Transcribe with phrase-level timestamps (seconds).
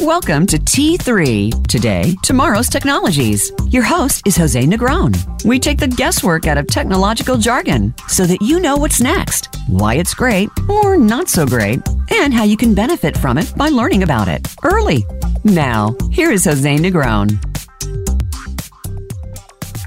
[0.00, 3.52] Welcome to T3 Today, Tomorrow's Technologies.
[3.68, 5.44] Your host is Jose Negron.
[5.44, 9.96] We take the guesswork out of technological jargon so that you know what's next, why
[9.96, 11.80] it's great or not so great,
[12.12, 15.04] and how you can benefit from it by learning about it early.
[15.44, 17.49] Now, here is Jose Negron.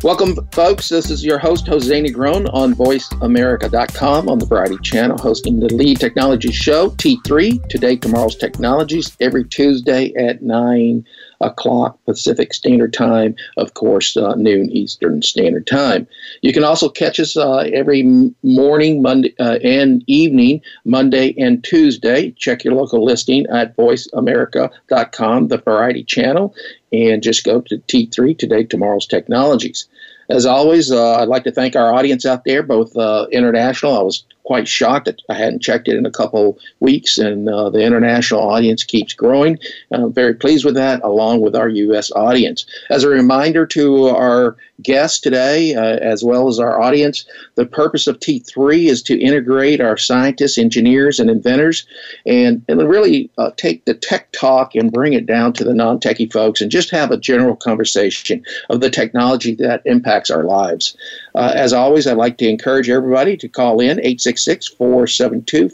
[0.04, 0.90] Welcome, folks.
[0.90, 6.02] This is your host, Jose Negron, on VoiceAmerica.com on the Variety Channel, hosting the lead
[6.02, 11.06] technology show, T3, Today, Tomorrow's Technologies, every Tuesday at 9
[11.40, 16.06] o'clock Pacific Standard Time, of course, uh, noon Eastern Standard Time.
[16.42, 18.04] You can also catch us uh, every
[18.44, 22.32] morning, Monday, uh, and evening, Monday and Tuesday.
[22.32, 26.54] Check your local listing at voiceamerica.com, the variety channel,
[26.92, 29.88] and just go to T3 Today, Tomorrow's Technologies.
[30.34, 34.00] As always, uh, I'd like to thank our audience out there, both uh, international.
[34.00, 37.70] I was quite shocked that I hadn't checked it in a couple weeks, and uh,
[37.70, 39.60] the international audience keeps growing.
[39.92, 42.12] I'm very pleased with that, along with our U.S.
[42.14, 42.66] audience.
[42.90, 48.08] As a reminder to our guests today, uh, as well as our audience, the purpose
[48.08, 51.86] of T3 is to integrate our scientists, engineers, and inventors,
[52.26, 56.00] and, and really uh, take the tech talk and bring it down to the non
[56.00, 60.96] techie folks and just have a general conversation of the technology that impacts our lives.
[61.36, 65.70] Uh, as always, I'd like to encourage everybody to call in 866 472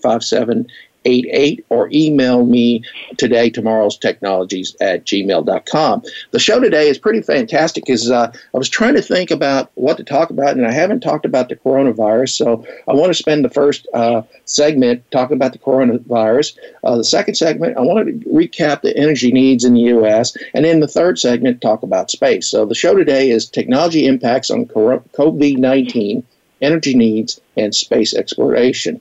[1.05, 2.83] 88 or email me
[3.17, 8.69] today tomorrow's technologies at gmail.com the show today is pretty fantastic because uh, i was
[8.69, 12.29] trying to think about what to talk about and i haven't talked about the coronavirus
[12.29, 16.57] so i want to spend the first uh, segment talking about the coronavirus.
[16.83, 20.65] Uh, the second segment i want to recap the energy needs in the us and
[20.65, 22.47] then the third segment talk about space.
[22.47, 26.23] So the show today is technology impacts on covid-19
[26.61, 28.99] energy needs and space exploration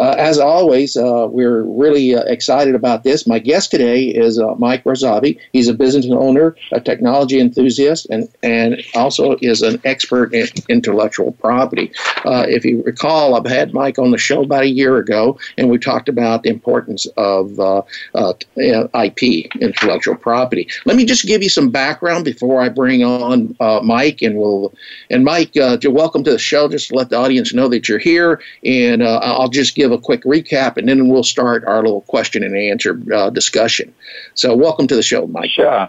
[0.00, 3.26] uh, as always, uh, we're really uh, excited about this.
[3.26, 5.38] My guest today is uh, Mike Razavi.
[5.52, 11.32] He's a business owner, a technology enthusiast, and, and also is an expert in intellectual
[11.32, 11.92] property.
[12.24, 15.68] Uh, if you recall, I've had Mike on the show about a year ago, and
[15.68, 17.82] we talked about the importance of uh,
[18.14, 20.66] IP, intellectual property.
[20.86, 24.72] Let me just give you some background before I bring on Mike, and we'll
[25.10, 26.68] and Mike, welcome to the show.
[26.68, 30.02] Just to let the audience know that you're here, and I'll just give give a
[30.02, 33.92] quick recap, and then we'll start our little question and answer uh, discussion.
[34.34, 35.50] So, welcome to the show, Mike.
[35.50, 35.88] Sure.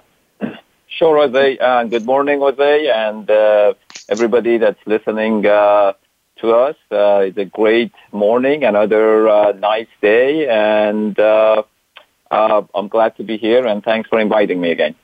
[0.88, 1.58] Sure, Jose.
[1.58, 3.74] Uh, good morning, Jose, and uh,
[4.10, 5.94] everybody that's listening uh,
[6.38, 6.76] to us.
[6.92, 13.66] Uh, it's a great morning, another uh, nice day, and I'm glad to be here,
[13.66, 14.96] and thanks for inviting me again.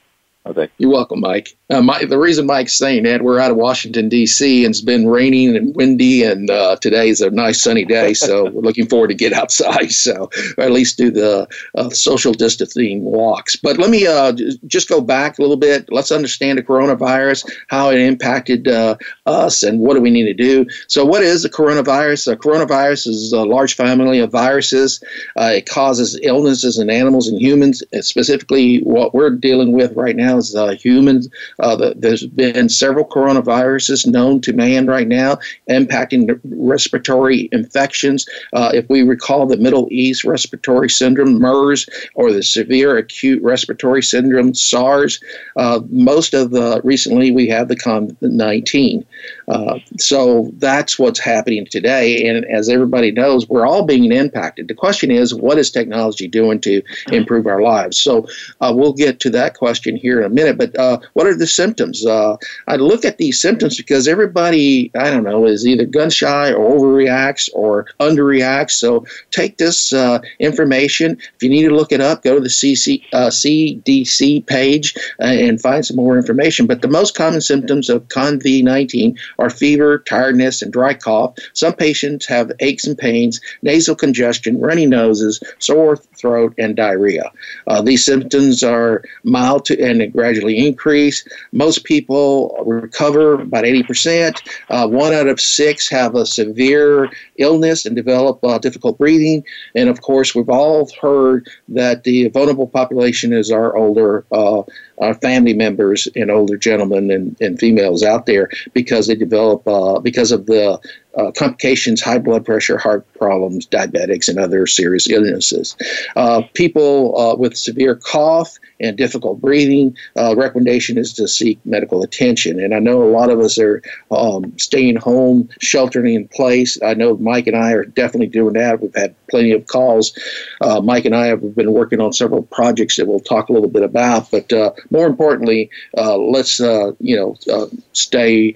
[0.48, 0.70] Okay.
[0.78, 1.58] You're welcome, Mike.
[1.70, 5.58] Uh, the reason Mike's saying that, we're out of Washington, D.C., and it's been raining
[5.58, 9.14] and windy, and uh, today is a nice sunny day, so we're looking forward to
[9.14, 13.58] get outside, so or at least do the uh, social distancing walks.
[13.58, 14.32] But let me uh,
[14.68, 15.92] just go back a little bit.
[15.92, 20.34] Let's understand the coronavirus, how it impacted uh, us, and what do we need to
[20.34, 20.66] do.
[20.88, 22.32] So, what is the coronavirus?
[22.32, 25.04] A coronavirus is a large family of viruses.
[25.36, 27.84] Uh, it causes illnesses in animals and humans.
[28.00, 31.30] specifically, what we're dealing with right now as uh, humans.
[31.60, 35.38] Uh, the, there's been several coronaviruses known to man right now,
[35.70, 38.28] impacting respiratory infections.
[38.54, 44.04] Uh, if we recall the Middle East respiratory syndrome, MERS, or the severe acute respiratory
[44.04, 45.20] syndrome, SARS,
[45.56, 49.06] uh, most of the recently we have the COVID-19.
[49.48, 52.28] Uh, so that's what's happening today.
[52.28, 54.68] And as everybody knows, we're all being impacted.
[54.68, 56.82] The question is, what is technology doing to
[57.12, 57.98] improve our lives?
[57.98, 58.28] So
[58.62, 62.06] uh, we'll get to that question here a minute, but uh, what are the symptoms?
[62.06, 66.54] Uh, I look at these symptoms because everybody, I don't know, is either gun shy
[66.54, 68.72] or overreacts or underreacts.
[68.72, 71.18] So take this uh, information.
[71.36, 75.62] If you need to look it up, go to the CC, CDC page uh, and
[75.62, 76.68] find some more information.
[76.68, 81.36] But the most common symptoms of COVID 19 are fever, tiredness, and dry cough.
[81.54, 87.32] Some patients have aches and pains, nasal congestion, runny noses, sore throat, and diarrhea.
[87.68, 91.28] Uh, these symptoms are mild to, and gradually increase.
[91.52, 94.42] Most people recover about 80%.
[94.70, 99.46] Uh, one out of six have a severe illness and develop uh, difficult breathing.
[99.76, 104.64] And of course, we've all heard that the vulnerable population is our older uh,
[105.00, 110.00] our family members and older gentlemen and, and females out there because they develop uh,
[110.00, 110.80] because of the
[111.18, 115.76] uh, complications, high blood pressure, heart problems, diabetics, and other serious illnesses.
[116.16, 122.04] Uh, people uh, with severe cough and difficult breathing, uh, recommendation is to seek medical
[122.04, 122.60] attention.
[122.60, 126.80] And I know a lot of us are um, staying home, sheltering in place.
[126.84, 128.80] I know Mike and I are definitely doing that.
[128.80, 130.18] We've had plenty of calls.
[130.62, 133.70] Uh, Mike and I have been working on several projects that we'll talk a little
[133.70, 134.30] bit about.
[134.30, 138.54] But uh, more importantly, uh, let's uh, you know uh, stay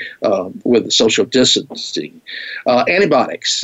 [0.63, 2.21] with social distancing.
[2.67, 3.63] antibiotics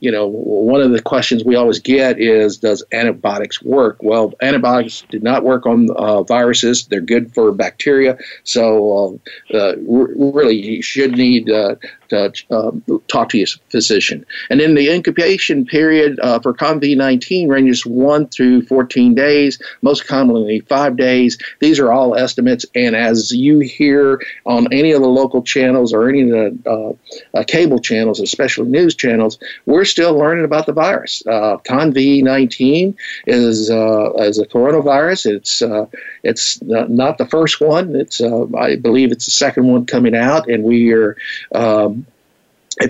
[0.00, 3.98] you know, one of the questions we always get is, does antibiotics work?
[4.02, 6.86] Well, antibiotics did not work on uh, viruses.
[6.86, 8.18] They're good for bacteria.
[8.44, 9.20] So,
[9.52, 11.76] uh, uh, really, you should need uh,
[12.08, 14.24] to um, talk to your physician.
[14.48, 20.60] And then the incubation period uh, for COMV19 ranges 1 through 14 days, most commonly
[20.60, 21.38] 5 days.
[21.60, 22.64] These are all estimates.
[22.74, 26.96] And as you hear on any of the local channels or any of the
[27.34, 31.22] uh, cable channels, especially news channels, we're still learning about the virus.
[31.26, 32.96] Uh, CONV19
[33.26, 35.34] is uh, is a coronavirus.
[35.36, 35.86] It's uh,
[36.22, 37.94] it's not the first one.
[37.96, 41.16] It's uh, I believe it's the second one coming out, and we are.
[41.54, 42.06] Um,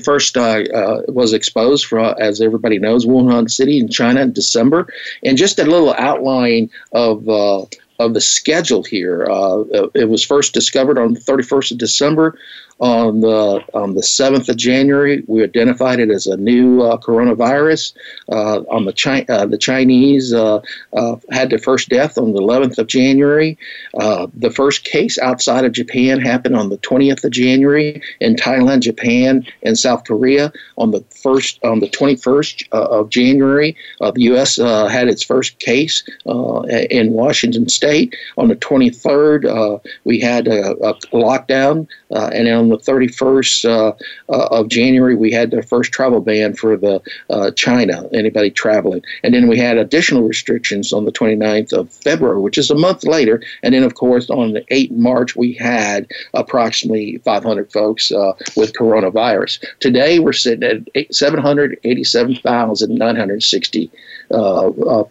[0.04, 4.86] first uh, uh, was exposed for, as everybody knows, Wuhan City in China in December.
[5.24, 7.64] And just a little outline of uh,
[8.00, 9.26] of the schedule here.
[9.30, 9.64] Uh,
[9.94, 12.36] it was first discovered on the 31st of December
[12.80, 17.92] on the on the 7th of January, we identified it as a new uh, coronavirus.
[18.32, 20.60] Uh, on the Chi- uh, the Chinese uh,
[20.94, 23.58] uh, had their first death on the 11th of January.
[24.00, 28.80] Uh, the first case outside of Japan happened on the 20th of January in Thailand,
[28.80, 30.50] Japan, and South Korea.
[30.78, 34.56] On the first on the 21st of January, the U.S.
[34.56, 37.89] had its first case in Washington State.
[38.36, 43.92] On the 23rd, we had a, a lockdown, and on the 31st uh,
[44.28, 47.00] uh, of January, we had the first travel ban for the
[47.30, 49.02] uh, China, anybody traveling.
[49.22, 53.04] And then we had additional restrictions on the 29th of February, which is a month
[53.04, 53.40] later.
[53.62, 58.72] And then, of course, on the 8th March, we had approximately 500 folks uh, with
[58.74, 59.64] coronavirus.
[59.80, 60.80] Today, we're sitting at
[61.14, 63.90] 787,960
[64.32, 65.04] uh, uh,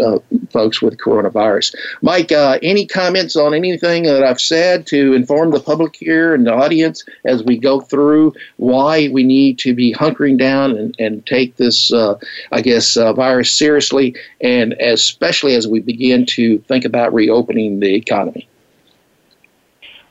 [0.00, 0.18] uh,
[0.50, 1.74] folks with coronavirus.
[2.02, 6.46] Mike, uh, any comments on anything that I've said to inform the public here and
[6.46, 11.24] the audience as we go through why we need to be hunkering down and, and
[11.26, 12.18] take this, uh,
[12.52, 17.94] I guess, uh, virus seriously, and especially as we begin to think about reopening the
[17.94, 18.49] economy?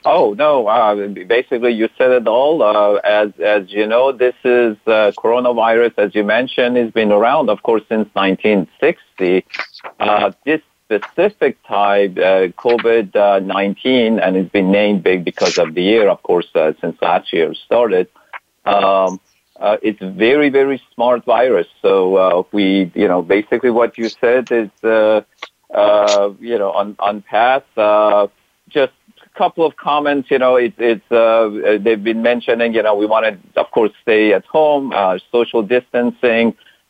[0.06, 0.68] Oh no!
[0.68, 2.64] Uh, basically, you said it all.
[2.64, 7.50] Uh, as as you know, this is uh, coronavirus, as you mentioned, has been around,
[7.50, 9.46] of course, since 1960.
[10.00, 16.08] Uh, this specific type, uh, COVID-19, and it's been named big because of the year,
[16.08, 18.08] of course, uh, since last year started.
[18.66, 19.20] Um,
[19.82, 21.68] it's very very smart virus.
[21.82, 25.26] So we, you know, basically what you said is, you
[26.58, 27.66] know, on on path.
[28.70, 28.94] just
[29.40, 30.30] couple of comments.
[30.30, 32.70] You know, it, it's uh, they've been mentioning.
[32.78, 33.34] You know, we want to,
[33.64, 36.46] of course, stay at home, uh, social distancing.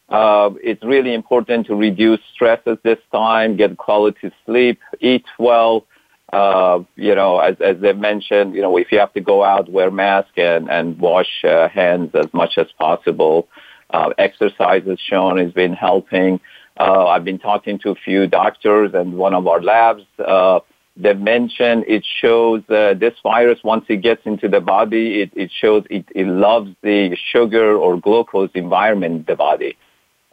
[0.09, 5.85] Uh, it's really important to reduce stress at this time, get quality sleep, eat well.
[6.33, 9.71] Uh, you know, as, as they mentioned, you know, if you have to go out,
[9.77, 13.47] wear mask and, and wash uh, hands as much as possible.
[13.91, 16.39] Uh, exercise has shown has been helping.
[16.79, 20.03] Uh, I've been talking to a few doctors and one of our labs.
[20.17, 20.59] Uh,
[20.99, 25.83] mentioned it shows uh, this virus once it gets into the body, it, it shows
[25.89, 29.77] it, it loves the sugar or glucose environment in the body.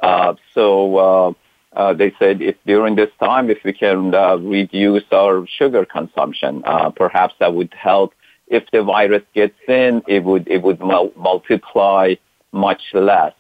[0.01, 1.33] Uh, so uh,
[1.77, 6.63] uh, they said if during this time, if we can uh, reduce our sugar consumption,
[6.65, 8.13] uh, perhaps that would help.
[8.49, 12.15] If the virus gets in, it would it would mul- multiply
[12.53, 13.35] much less.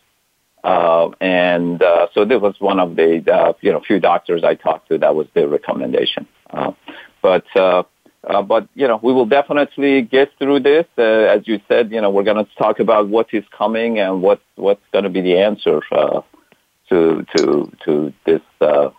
[0.65, 4.55] Uh, and uh, so this was one of the uh, you know few doctors I
[4.55, 4.99] talked to.
[4.99, 6.27] That was their recommendation.
[6.50, 6.73] Uh,
[7.26, 7.83] but uh,
[8.23, 10.87] uh, but you know, we will definitely get through this.
[10.97, 14.23] Uh, as you said, you know, we're going to talk about what is coming and
[14.23, 16.21] what what's going to be the answer uh,
[16.88, 18.90] to to to this uh,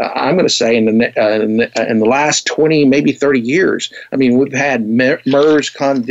[0.00, 2.84] uh, I'm going to say in the, uh, in the, uh, in the last 20,
[2.84, 3.92] maybe 30 years.
[4.12, 6.08] I mean, we've had MERS-CoV,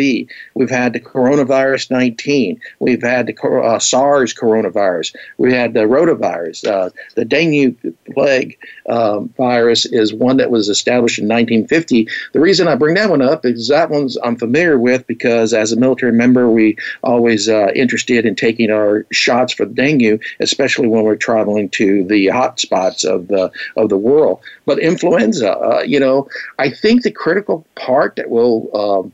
[0.55, 6.67] we've had the coronavirus 19, we've had the uh, SARS coronavirus, we had the rotavirus,
[6.67, 7.77] uh, the dengue
[8.13, 8.57] plague
[8.89, 12.07] um, virus is one that was established in 1950.
[12.33, 15.71] The reason I bring that one up is that one's I'm familiar with because as
[15.71, 21.03] a military member, we always uh, interested in taking our shots for dengue, especially when
[21.03, 24.39] we're traveling to the hot spots of the of the world.
[24.65, 26.27] But influenza, uh, you know,
[26.59, 29.11] I think the critical part that will um,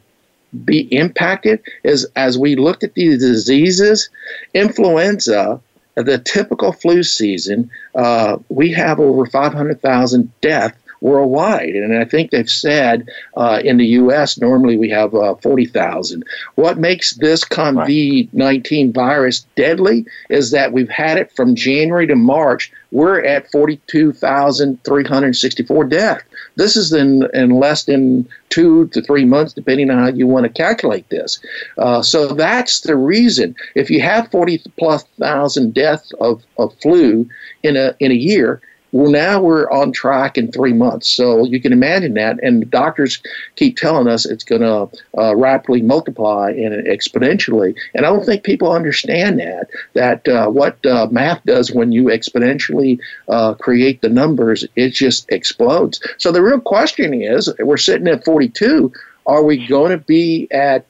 [0.66, 4.10] be impacted is as we look at these diseases,
[4.54, 5.60] influenza
[5.96, 11.76] the typical flu season, uh, we have over 500,000 deaths worldwide.
[11.76, 14.40] And I think they've said uh, in the U.S.
[14.40, 16.24] normally we have uh, 40,000.
[16.56, 22.16] What makes this COVID 19 virus deadly is that we've had it from January to
[22.16, 22.72] March.
[22.92, 26.24] We're at 42,364 deaths.
[26.56, 30.44] This is in, in less than two to three months, depending on how you want
[30.46, 31.40] to calculate this.
[31.78, 33.56] Uh, so that's the reason.
[33.76, 37.28] If you have 40 plus thousand deaths of, of flu
[37.64, 38.62] in a, in a year,
[38.94, 41.10] well, now we're on track in three months.
[41.10, 42.42] So you can imagine that.
[42.44, 43.22] And doctors
[43.56, 47.76] keep telling us it's going to uh, rapidly multiply and exponentially.
[47.96, 52.06] And I don't think people understand that, that uh, what uh, math does when you
[52.06, 56.00] exponentially uh, create the numbers, it just explodes.
[56.20, 58.94] So the real question is we're sitting at 42.
[59.26, 60.86] Are we going to be at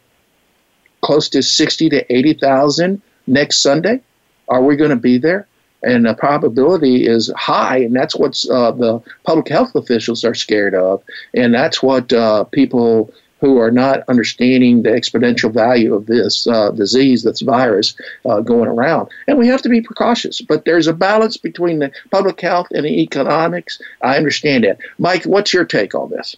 [1.01, 4.01] close to 60 to 80,000 next Sunday?
[4.49, 5.47] Are we going to be there?
[5.83, 10.75] And the probability is high, and that's what uh, the public health officials are scared
[10.75, 13.13] of, and that's what uh, people
[13.43, 17.93] who are not understanding the exponential value of this uh, disease, this virus
[18.25, 19.09] uh, going around.
[19.27, 22.85] And we have to be precautious, but there's a balance between the public health and
[22.85, 23.81] the economics.
[24.01, 24.77] I understand that.
[24.97, 26.37] Mike, what's your take on this?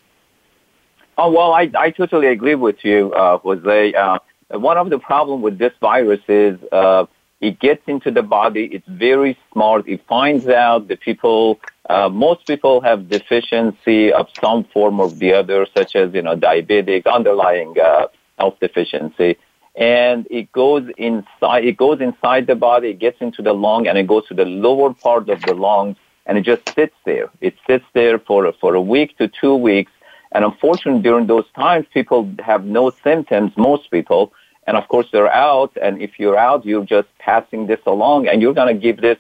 [1.19, 3.93] Oh, well, I, I totally agree with you, uh, Jose.
[3.93, 4.17] Uh,
[4.49, 7.05] one of the problems with this virus is uh,
[7.41, 8.65] it gets into the body.
[8.71, 9.87] It's very smart.
[9.87, 15.33] It finds out the people, uh, most people have deficiency of some form or the
[15.33, 18.07] other, such as, you know, diabetic, underlying uh,
[18.39, 19.37] health deficiency.
[19.75, 23.97] And it goes inside, it goes inside the body, it gets into the lung, and
[23.97, 27.29] it goes to the lower part of the lungs, and it just sits there.
[27.41, 29.91] It sits there for, for a week to two weeks.
[30.31, 34.33] And unfortunately, during those times, people have no symptoms, most people,
[34.67, 35.77] and of course, they're out.
[35.81, 39.17] And if you're out, you're just passing this along and you're going to give this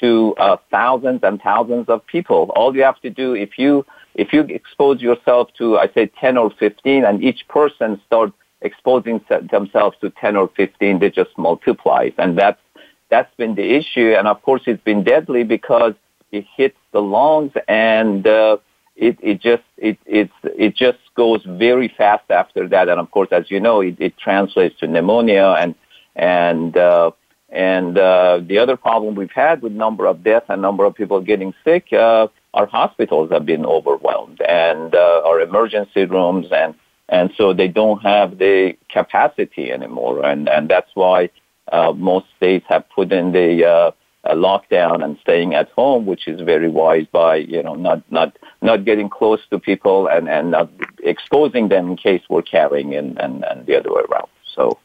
[0.00, 2.50] to uh, thousands and thousands of people.
[2.54, 3.84] All you have to do, if you,
[4.14, 9.20] if you expose yourself to, I say 10 or 15 and each person starts exposing
[9.50, 12.12] themselves to 10 or 15, they just multiplies.
[12.18, 12.60] And that's,
[13.08, 14.14] that's been the issue.
[14.16, 15.94] And of course, it's been deadly because
[16.32, 18.58] it hits the lungs and, uh,
[18.96, 22.88] it, it just it it's it just goes very fast after that.
[22.88, 25.74] And of course as you know it, it translates to pneumonia and
[26.16, 27.10] and uh,
[27.50, 31.20] and uh, the other problem we've had with number of deaths and number of people
[31.20, 36.74] getting sick uh, our hospitals have been overwhelmed and uh, our emergency rooms and
[37.08, 40.24] and so they don't have the capacity anymore.
[40.24, 41.30] And and that's why
[41.70, 43.90] uh, most states have put in the uh,
[44.32, 48.84] lockdown and staying at home, which is very wise by you know not not not
[48.84, 50.70] getting close to people and and not
[51.02, 54.28] exposing them in case we're carrying and and, and the other way around.
[54.54, 54.78] So.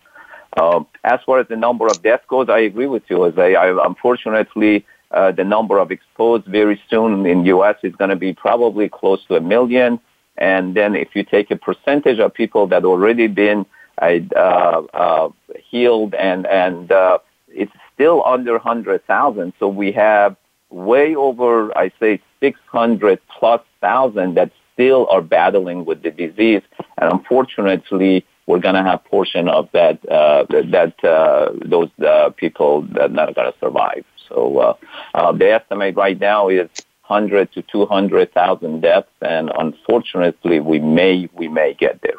[0.60, 3.24] Um, as far as the number of deaths goes, I agree with you.
[3.28, 7.76] As I, I unfortunately, uh, the number of exposed very soon in U.S.
[7.84, 10.00] is going to be probably close to a million.
[10.38, 13.68] And then if you take a percentage of people that already been
[14.02, 15.30] uh, uh,
[15.70, 17.20] healed and and uh,
[17.50, 19.54] it's still under 100,000.
[19.60, 20.38] So we have
[20.70, 26.62] way over, I say, 600 plus thousand that still are battling with the disease.
[26.98, 32.84] And unfortunately, we're going to have portion of that, uh, that, uh, those uh, people
[32.94, 34.06] that are not going to survive.
[34.30, 34.74] So uh,
[35.14, 36.70] uh, the estimate right now is
[37.08, 42.14] 100 to 200,000 deaths, and unfortunately, we may we may get there.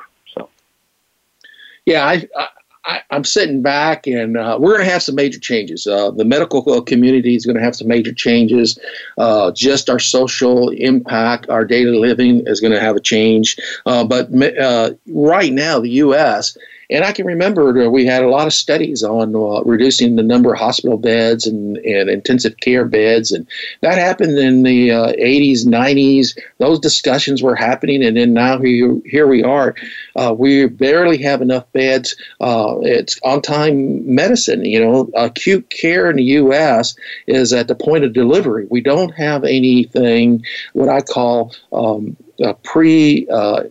[1.87, 2.49] Yeah, I,
[2.85, 5.87] I, am sitting back, and uh, we're going to have some major changes.
[5.87, 8.79] Uh, the medical community is going to have some major changes.
[9.19, 13.59] Uh, just our social impact, our daily living is going to have a change.
[13.85, 16.57] Uh, but uh, right now, the U.S.
[16.91, 20.53] And I can remember we had a lot of studies on uh, reducing the number
[20.53, 23.31] of hospital beds and, and intensive care beds.
[23.33, 23.47] And
[23.81, 26.37] that happened in the uh, 80s, 90s.
[26.59, 28.05] Those discussions were happening.
[28.05, 29.75] And then now here, here we are.
[30.17, 32.17] Uh, we barely have enough beds.
[32.41, 34.65] Uh, it's on time medicine.
[34.65, 36.97] You know, acute care in the U.S.
[37.27, 38.67] is at the point of delivery.
[38.71, 43.29] We don't have anything, what I call um, uh, pre.
[43.29, 43.65] Uh,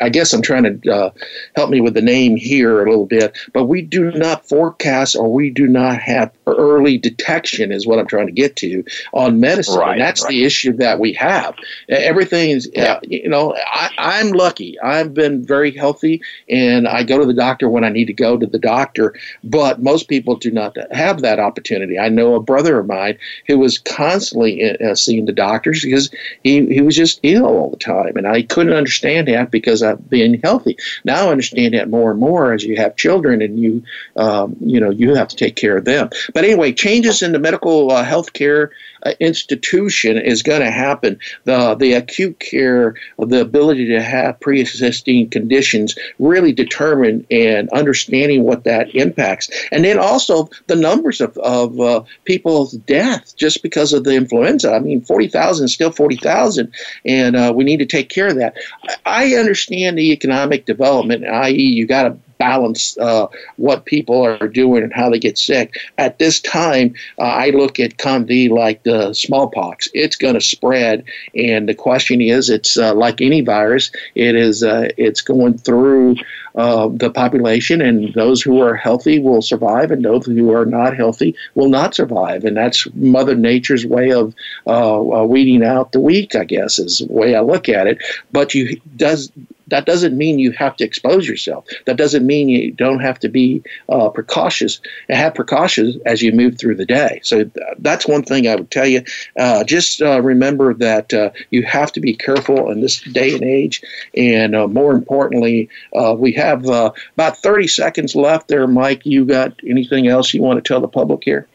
[0.00, 1.10] I guess I'm trying to uh,
[1.56, 5.32] help me with the name here a little bit, but we do not forecast or
[5.32, 9.78] we do not have early detection, is what I'm trying to get to on medicine.
[9.78, 10.30] Right, and that's right.
[10.30, 11.54] the issue that we have.
[11.88, 13.00] Everything is, yeah.
[13.02, 14.78] you know, I, I'm lucky.
[14.80, 18.36] I've been very healthy, and I go to the doctor when I need to go
[18.36, 19.14] to the doctor.
[19.42, 21.98] But most people do not have that opportunity.
[21.98, 26.10] I know a brother of mine who was constantly uh, seeing the doctors because
[26.42, 28.16] he, he was just ill all the time.
[28.16, 29.73] And I couldn't understand that because
[30.08, 30.76] being healthy.
[31.04, 33.82] Now I understand that more and more as you have children and you,
[34.16, 36.10] um, you know, you have to take care of them.
[36.32, 38.72] But anyway, changes in the medical uh, health care
[39.04, 41.18] uh, institution is going to happen.
[41.44, 48.44] The, the acute care, the ability to have pre existing conditions really determine and understanding
[48.44, 49.50] what that impacts.
[49.70, 54.72] And then also the numbers of, of uh, people's death just because of the influenza.
[54.72, 56.72] I mean, 40,000 is still 40,000
[57.04, 58.56] and uh, we need to take care of that.
[59.04, 64.82] I understand the economic development, i.e., you got to balance uh, what people are doing
[64.82, 65.74] and how they get sick.
[65.98, 69.88] At this time, uh, I look at COMV like the smallpox.
[69.94, 71.04] It's going to spread,
[71.34, 73.90] and the question is, it's uh, like any virus.
[74.14, 74.62] It is.
[74.62, 76.16] Uh, it's going through
[76.54, 80.96] uh, the population, and those who are healthy will survive, and those who are not
[80.96, 82.44] healthy will not survive.
[82.44, 84.34] And that's Mother Nature's way of
[84.66, 86.34] uh, weeding out the weak.
[86.34, 88.02] I guess is the way I look at it.
[88.32, 89.32] But you does
[89.68, 91.66] that doesn't mean you have to expose yourself.
[91.86, 96.32] That doesn't mean you don't have to be uh, precautious and have precautions as you
[96.32, 97.20] move through the day.
[97.22, 99.02] So th- that's one thing I would tell you.
[99.38, 103.44] Uh, just uh, remember that uh, you have to be careful in this day and
[103.44, 103.82] age.
[104.16, 109.04] And uh, more importantly, uh, we have about 30 seconds left there, Mike.
[109.04, 111.48] You got anything else you want to tell the public here?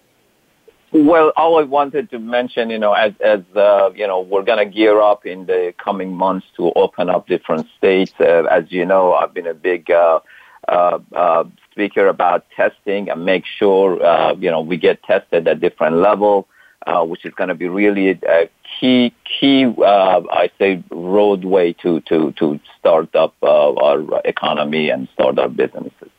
[0.91, 4.57] Well, all I wanted to mention, you know, as, as uh, you know, we're going
[4.57, 8.13] to gear up in the coming months to open up different states.
[8.19, 10.19] Uh, as you know, I've been a big uh,
[10.67, 15.59] uh, uh, speaker about testing and make sure, uh, you know, we get tested at
[15.59, 16.47] different level,
[16.87, 18.49] uh, which is going to be really a
[18.79, 25.07] key, key, uh, I say, roadway to, to, to start up uh, our economy and
[25.13, 26.09] start our businesses.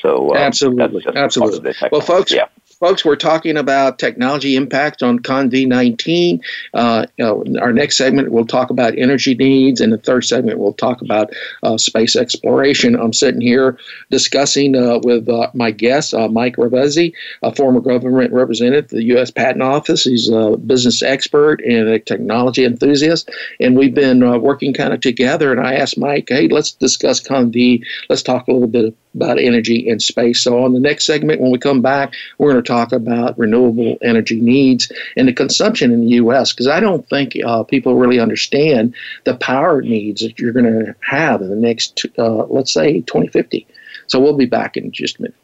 [0.00, 1.74] So uh, absolutely, absolutely.
[1.92, 2.48] Well, folks, yeah.
[2.82, 6.42] Folks, we're talking about technology impact on CONV 19.
[6.74, 7.06] Uh,
[7.60, 9.80] our next segment, we'll talk about energy needs.
[9.80, 12.96] And the third segment, we'll talk about uh, space exploration.
[12.96, 13.78] I'm sitting here
[14.10, 17.14] discussing uh, with uh, my guest, uh, Mike Razavi,
[17.44, 19.30] a former government representative the U.S.
[19.30, 20.02] Patent Office.
[20.02, 23.30] He's a business expert and a technology enthusiast.
[23.60, 25.52] And we've been uh, working kind of together.
[25.52, 27.84] And I asked Mike, hey, let's discuss CONV.
[28.08, 30.42] Let's talk a little bit about energy and space.
[30.42, 33.96] So, on the next segment, when we come back, we're going to talk about renewable
[34.02, 36.52] energy needs and the consumption in the U.S.
[36.52, 38.94] because I don't think uh, people really understand
[39.24, 43.66] the power needs that you're going to have in the next, uh, let's say, 2050.
[44.06, 45.36] So, we'll be back in just a minute.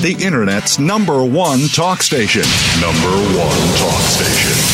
[0.00, 2.42] The Internet's number one talk station.
[2.78, 4.73] Number one talk station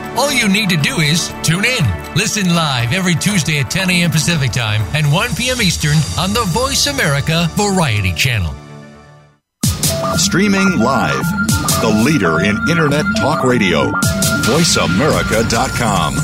[0.17, 1.85] All you need to do is tune in.
[2.15, 4.11] Listen live every Tuesday at 10 a.m.
[4.11, 5.61] Pacific Time and 1 p.m.
[5.61, 8.53] Eastern on the Voice America Variety Channel.
[10.17, 11.23] Streaming live,
[11.81, 13.91] the leader in Internet Talk Radio,
[14.43, 16.15] voiceamerica.com.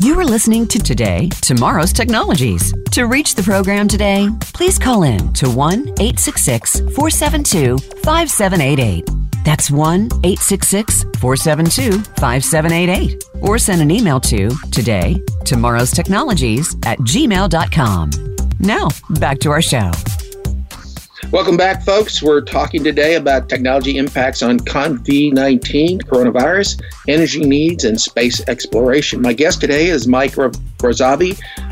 [0.00, 2.72] You are listening to Today, Tomorrow's Technologies.
[2.98, 9.08] To reach the program today, please call in to 1 866 472 5788.
[9.44, 13.22] That's 1 866 472 5788.
[13.40, 18.10] Or send an email to today, tomorrow's technologies at gmail.com.
[18.58, 19.92] Now, back to our show.
[21.30, 22.20] Welcome back, folks.
[22.20, 29.22] We're talking today about technology impacts on COVID-19, coronavirus, energy needs, and space exploration.
[29.22, 30.36] My guest today is Mike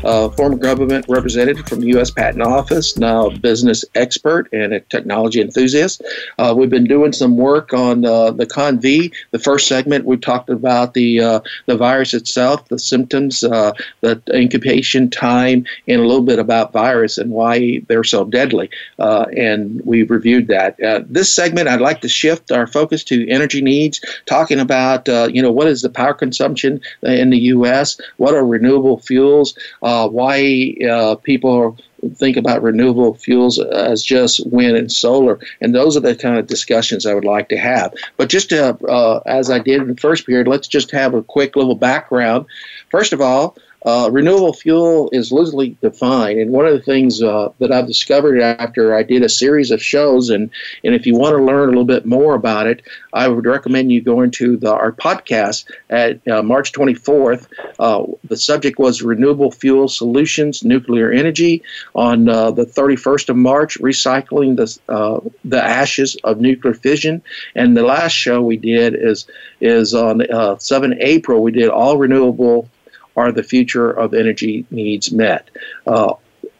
[0.03, 2.11] A former government representative from the U.S.
[2.11, 6.03] Patent Office, now a business expert and a technology enthusiast.
[6.37, 9.13] Uh, we've been doing some work on uh, the ConV.
[9.31, 14.21] The first segment, we talked about the uh, the virus itself, the symptoms, uh, the
[14.33, 18.69] incubation time, and a little bit about virus and why they're so deadly.
[18.99, 20.75] Uh, and we reviewed that.
[21.09, 25.51] This segment, I'd like to shift our focus to energy needs, talking about you know
[25.51, 31.15] what is the power consumption in the U.S., what are renewable fuels, uh, why uh,
[31.15, 31.77] people
[32.15, 36.47] think about renewable fuels as just wind and solar, and those are the kind of
[36.47, 37.93] discussions I would like to have.
[38.17, 41.23] But just to, uh, as I did in the first period, let's just have a
[41.23, 42.45] quick little background.
[42.89, 43.57] First of all.
[43.85, 48.41] Uh, renewable fuel is loosely defined, and one of the things uh, that I've discovered
[48.41, 50.49] after I did a series of shows, and,
[50.83, 52.81] and if you want to learn a little bit more about it,
[53.13, 57.47] I would recommend you go into the, our podcast at uh, March 24th.
[57.77, 61.61] Uh, the subject was renewable fuel solutions, nuclear energy.
[61.93, 67.21] On uh, the 31st of March, recycling the uh, the ashes of nuclear fission,
[67.55, 69.27] and the last show we did is
[69.61, 70.21] is on
[70.59, 71.41] 7 April.
[71.41, 72.69] We did all renewable
[73.17, 75.49] are the future of energy needs met?
[75.85, 76.13] Uh,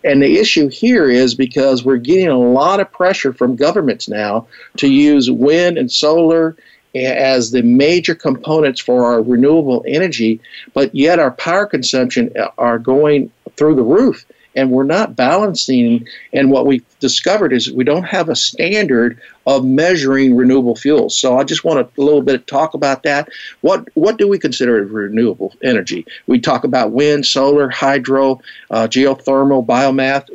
[0.04, 4.48] and the issue here is because we're getting a lot of pressure from governments now
[4.78, 6.56] to use wind and solar
[6.96, 10.40] as the major components for our renewable energy,
[10.74, 14.26] but yet our power consumption are going through the roof
[14.58, 16.06] and we're not balancing.
[16.34, 21.16] And what we discovered is we don't have a standard of measuring renewable fuels.
[21.16, 23.30] So I just want a little bit talk about that.
[23.62, 26.06] What what do we consider renewable energy?
[26.26, 28.42] We talk about wind, solar, hydro,
[28.72, 30.26] uh, geothermal, biomass,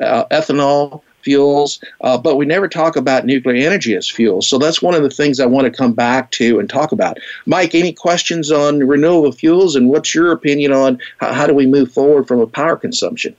[0.00, 4.42] uh, ethanol fuels, uh, but we never talk about nuclear energy as fuel.
[4.42, 7.18] So that's one of the things I want to come back to and talk about.
[7.46, 11.66] Mike, any questions on renewable fuels, and what's your opinion on how, how do we
[11.66, 13.36] move forward from a power consumption?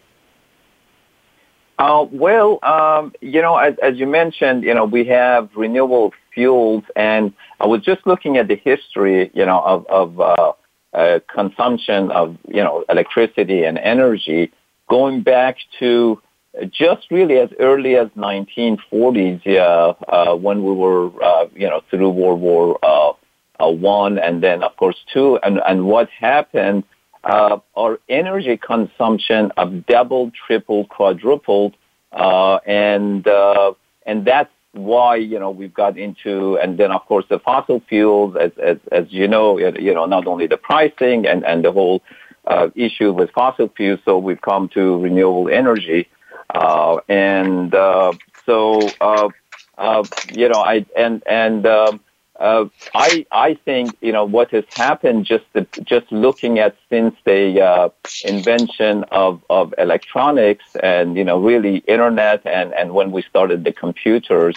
[1.80, 6.84] Uh, well, um, you know, as, as, you mentioned, you know, we have renewable fuels,
[6.96, 10.54] and I was just looking at the history, you know, of, of uh,
[10.94, 14.52] uh, consumption of, you know, electricity and energy
[14.88, 16.22] going back to
[16.70, 22.10] just really as early as 1940s, yeah, uh, when we were, uh, you know, through
[22.10, 23.14] World War uh,
[23.60, 26.84] uh, One, and then of course two, and and what happened?
[27.24, 31.76] Uh, our energy consumption of doubled, tripled, quadrupled,
[32.12, 33.74] uh, and uh,
[34.06, 38.36] and that's why you know we've got into, and then of course the fossil fuels,
[38.36, 42.02] as as as you know, you know not only the pricing and and the whole
[42.46, 46.08] uh, issue with fossil fuels, so we've come to renewable energy.
[46.50, 48.14] Uh, and uh,
[48.46, 49.30] so, uh,
[49.78, 52.00] uh, you know, I and and um,
[52.40, 57.16] uh, I I think you know what has happened just the, just looking at since
[57.26, 57.90] the uh,
[58.26, 63.72] invention of, of electronics and you know really internet and and when we started the
[63.72, 64.56] computers,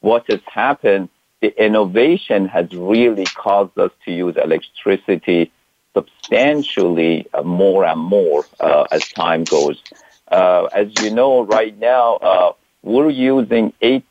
[0.00, 1.08] what has happened?
[1.40, 5.50] The innovation has really caused us to use electricity
[5.94, 9.82] substantially uh, more and more uh, as time goes.
[10.30, 14.02] Uh, as you know, right now, uh, we're using 8%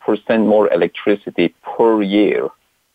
[0.48, 2.50] more electricity per year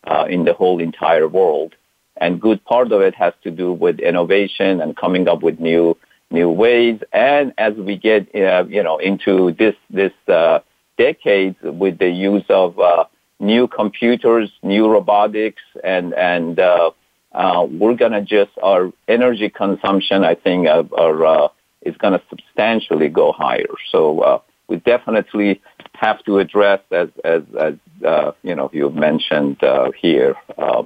[0.05, 1.75] uh, in the whole entire world.
[2.21, 5.97] And good part of it has to do with innovation and coming up with new
[6.31, 7.01] new ways.
[7.13, 10.61] And as we get, you know, into this this uh,
[10.99, 13.05] decade with the use of uh,
[13.41, 16.91] new computers, new robotics, and and uh,
[17.33, 20.25] uh, we're gonna just our energy consumption.
[20.25, 21.51] I think our,
[21.83, 23.75] is gonna substantially go higher.
[23.91, 25.61] So uh, we definitely
[25.95, 30.35] have to address, as as, as uh, you know, you mentioned uh, here.
[30.57, 30.85] Uh,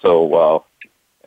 [0.00, 0.58] so uh,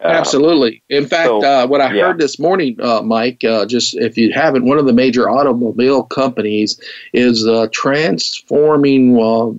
[0.03, 0.81] Absolutely.
[0.89, 2.07] In fact, so, uh, what I yeah.
[2.07, 6.03] heard this morning, uh, Mike, uh, just if you haven't, one of the major automobile
[6.03, 6.79] companies
[7.13, 9.13] is uh, transforming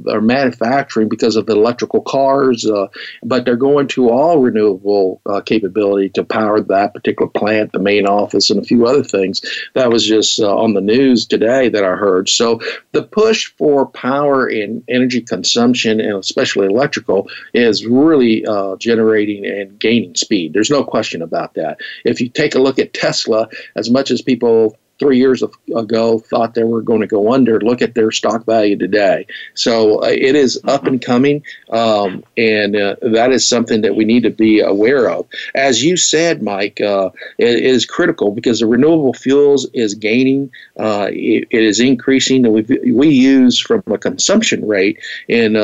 [0.05, 2.88] their manufacturing because of the electrical cars, uh,
[3.22, 8.50] but they're going to all renewable capability to power that particular plant, the main office,
[8.50, 9.40] and a few other things.
[9.74, 12.28] That was just on the news today that I heard.
[12.28, 18.44] So the push for power and energy consumption, and especially electrical, is really
[18.78, 20.55] generating and gaining speed speed.
[20.55, 21.79] There's no question about that.
[22.05, 25.42] If you take a look at Tesla, as much as people three years
[25.75, 29.27] ago thought they were going to go under, look at their stock value today.
[29.55, 34.05] So uh, it is up and coming, um, and uh, that is something that we
[34.05, 35.27] need to be aware of.
[35.55, 41.09] As you said, Mike, uh, it is critical because the renewable fuels is gaining, uh,
[41.11, 45.57] it, it is increasing, and we we use from a consumption rate in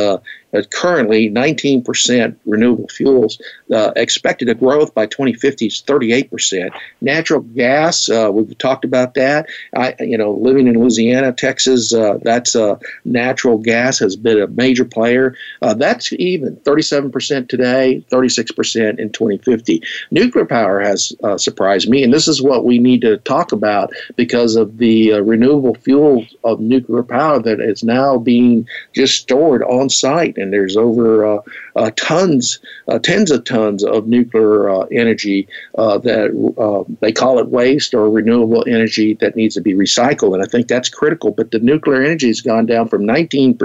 [0.55, 3.41] uh, currently 19% renewable fuels.
[3.73, 6.71] Uh, expected a growth by 2050 is 38%.
[7.01, 9.47] Natural gas, uh, we've talked about that.
[9.77, 14.47] I, you know, living in Louisiana, Texas, uh, that's uh, natural gas has been a
[14.47, 15.35] major player.
[15.61, 19.83] Uh, that's even 37% today, 36% in 2050.
[20.11, 24.57] Nuclear power has surprised me, and this is what we need to talk about because
[24.57, 30.38] of the renewable fuel of nuclear power that is now being just stored on site
[30.39, 31.41] and there's over uh,
[31.77, 37.39] uh, tons, uh, tens of tons of nuclear uh, energy uh, that uh, they call
[37.39, 41.31] it waste or renewable energy that needs to be recycled, and I think that's critical.
[41.31, 43.59] But the nuclear energy has gone down from 19%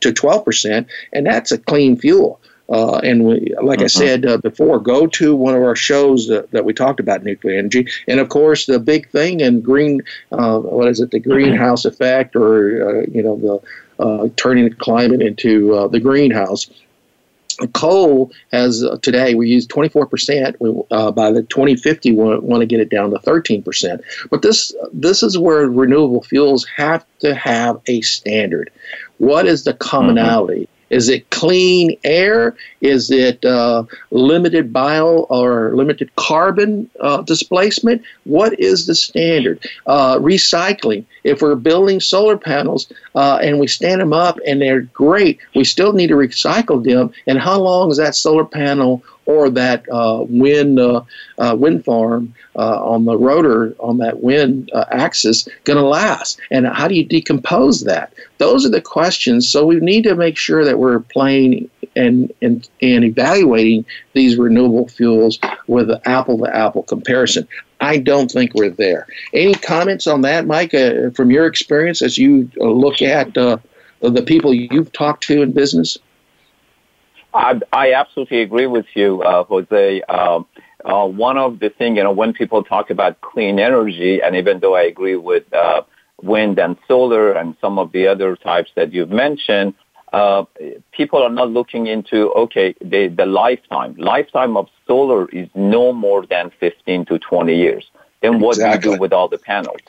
[0.00, 2.40] to 12%, and that's a clean fuel.
[2.68, 3.84] Uh, and we, like uh-huh.
[3.84, 7.22] I said uh, before, go to one of our shows that, that, we talked about
[7.22, 7.86] nuclear energy.
[8.08, 12.34] And of course, the big thing in green, uh, what is it, the greenhouse effect,
[12.34, 13.60] or you know the
[13.98, 16.68] uh, turning the climate into uh, the greenhouse.
[17.72, 20.56] Coal has uh, today we use 24%.
[20.60, 24.02] We, uh, by the 2050, we want, want to get it down to 13%.
[24.30, 28.70] But this this is where renewable fuels have to have a standard.
[29.18, 30.62] What is the commonality?
[30.62, 30.75] Mm-hmm.
[30.90, 32.56] Is it clean air?
[32.80, 38.02] Is it uh, limited bio or limited carbon uh, displacement?
[38.24, 39.66] What is the standard?
[39.86, 41.04] Uh, recycling.
[41.24, 45.64] If we're building solar panels uh, and we stand them up and they're great, we
[45.64, 47.12] still need to recycle them.
[47.26, 51.02] And how long is that solar panel or that uh, wind uh,
[51.38, 56.40] uh, wind farm uh, on the rotor on that wind uh, axis going to last?
[56.50, 58.12] And how do you decompose that?
[58.38, 59.48] Those are the questions.
[59.48, 64.88] So we need to make sure that we're playing and and, and evaluating these renewable
[64.88, 67.46] fuels with an apple to apple comparison.
[67.80, 69.06] I don't think we're there.
[69.34, 74.54] Any comments on that, Mike, uh, from your experience as you look at the people
[74.54, 75.98] you've talked to in business?
[77.36, 80.02] I, I absolutely agree with you, uh, Jose.
[80.02, 80.46] Um,
[80.84, 84.60] uh, one of the things, you know, when people talk about clean energy, and even
[84.60, 85.82] though I agree with uh,
[86.22, 89.74] wind and solar and some of the other types that you've mentioned,
[90.12, 90.44] uh,
[90.92, 93.94] people are not looking into, okay, the, the lifetime.
[93.98, 97.84] Lifetime of solar is no more than 15 to 20 years.
[98.22, 98.80] Then what exactly.
[98.80, 99.80] do you do with all the panels?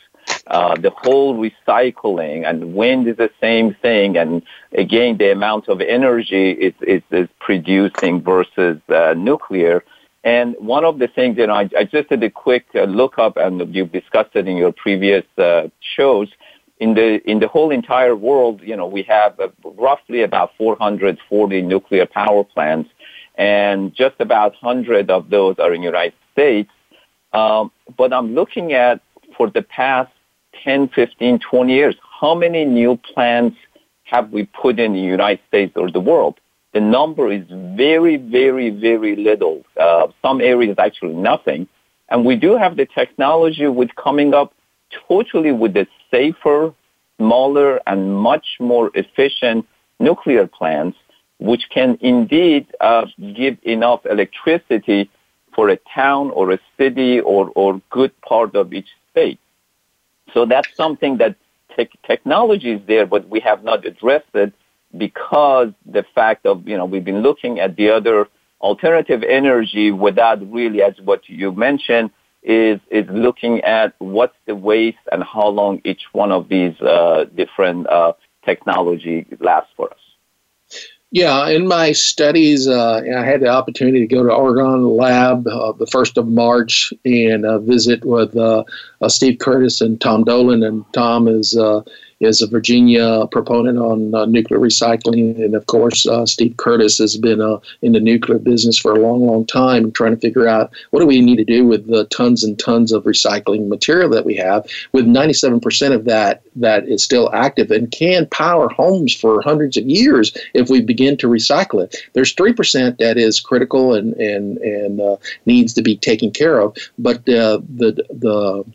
[0.50, 4.18] Uh, the whole recycling and wind is the same thing.
[4.18, 9.84] And again, the amount of energy it, it is producing versus uh, nuclear.
[10.24, 13.38] And one of the things, you know, I, I just did a quick uh, lookup,
[13.38, 16.30] and you've discussed it in your previous uh, shows.
[16.80, 21.62] In the in the whole entire world, you know, we have uh, roughly about 440
[21.62, 22.90] nuclear power plants,
[23.36, 26.70] and just about 100 of those are in the United States.
[27.34, 29.02] Um, but I'm looking at
[29.36, 30.12] for the past
[30.64, 33.58] 10, 15, 20 years, how many new plants
[34.04, 36.40] have we put in the United States or the world?
[36.74, 39.66] The number is very, very, very little.
[39.80, 41.68] Uh, some areas actually nothing.
[42.10, 44.54] And we do have the technology with coming up
[45.08, 46.74] totally with the safer,
[47.18, 49.66] smaller, and much more efficient
[50.00, 50.98] nuclear plants,
[51.40, 55.10] which can indeed uh, give enough electricity
[55.54, 59.40] for a town or a city or, or good part of each state.
[60.34, 61.36] So that's something that
[61.76, 64.54] te- technology is there, but we have not addressed it
[64.98, 68.28] because the fact of, you know, we've been looking at the other
[68.62, 72.10] alternative energy without really, as what you mentioned,
[72.44, 77.26] is, is looking at what's the waste and how long each one of these uh,
[77.36, 78.14] different uh,
[78.46, 80.07] technology lasts for us.
[81.12, 85.72] Yeah, in my studies, uh, I had the opportunity to go to Argonne Lab uh,
[85.72, 88.66] the first of March and uh, visit with uh,
[89.02, 90.64] uh, Steve Curtis and Tom Dolan.
[90.64, 91.82] And Tom is uh,
[92.20, 95.44] is a Virginia proponent on uh, nuclear recycling.
[95.44, 99.00] And of course, uh, Steve Curtis has been uh, in the nuclear business for a
[99.00, 102.06] long, long time, trying to figure out what do we need to do with the
[102.06, 107.04] tons and tons of recycling material that we have, with 97% of that that is
[107.04, 111.84] still active and can power homes for hundreds of years if we begin to recycle
[111.84, 111.96] it.
[112.14, 116.76] There's 3% that is critical and, and, and uh, needs to be taken care of,
[116.98, 118.66] but uh, the, the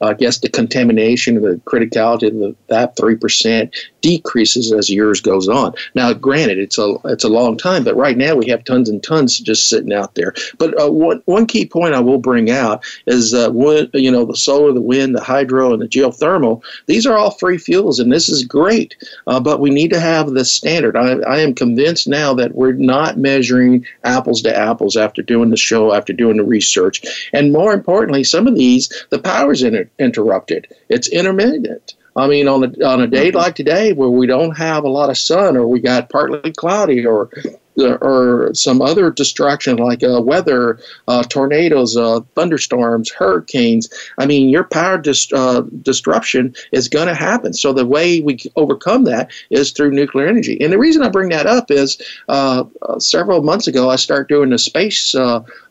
[0.00, 5.48] I guess the contamination, the criticality of the, that three percent decreases as years goes
[5.48, 5.74] on.
[5.94, 9.02] Now, granted, it's a it's a long time, but right now we have tons and
[9.02, 10.34] tons just sitting out there.
[10.58, 14.24] But uh, one one key point I will bring out is uh, when, you know
[14.24, 16.62] the solar, the wind, the hydro, and the geothermal.
[16.86, 18.94] These are all free fuels, and this is great.
[19.26, 20.96] Uh, but we need to have the standard.
[20.96, 25.56] I, I am convinced now that we're not measuring apples to apples after doing the
[25.56, 30.68] show, after doing the research, and more importantly, some of these the power's in interrupted.
[30.88, 31.94] It's intermittent.
[32.16, 33.38] I mean, on a on a day mm-hmm.
[33.38, 37.06] like today, where we don't have a lot of sun, or we got partly cloudy,
[37.06, 37.30] or
[37.78, 43.88] or some other distraction like uh, weather, uh, tornadoes, uh, thunderstorms, hurricanes.
[44.18, 47.52] I mean, your power dis- uh, disruption is going to happen.
[47.52, 50.60] So the way we overcome that is through nuclear energy.
[50.60, 54.28] And the reason I bring that up is uh, uh, several months ago I started
[54.28, 55.14] doing a space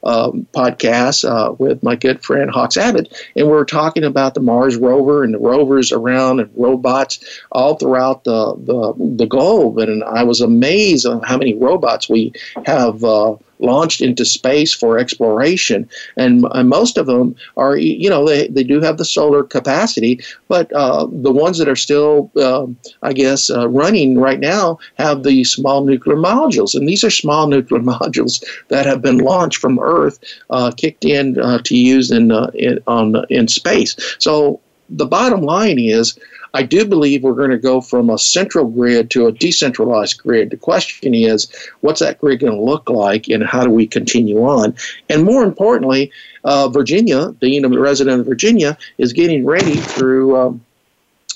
[0.08, 4.76] um, podcast with my good friend Hawks Abbott, and we are talking about the Mars
[4.78, 7.20] rover and the rovers around and robots
[7.52, 9.78] all throughout the the, the globe.
[9.78, 12.34] And I was amazed on how many robots we
[12.65, 15.89] have uh, launched into space for exploration.
[16.15, 20.20] And, and, most of them are, you know, they, they do have the solar capacity,
[20.48, 22.67] but uh, the ones that are still, uh,
[23.02, 26.76] I guess, uh, running right now have the small nuclear modules.
[26.76, 31.39] And these are small nuclear modules that have been launched from Earth, uh, kicked in
[31.39, 33.96] uh, to use in, in, on, in space.
[34.20, 36.17] So the bottom line is,
[36.54, 40.50] I do believe we're going to go from a central grid to a decentralized grid.
[40.50, 41.48] The question is,
[41.82, 44.76] what's that grid going to look like, and how do we continue on?
[45.10, 46.12] And more importantly,
[46.44, 50.66] uh, Virginia, being a resident of Virginia, is getting ready through um,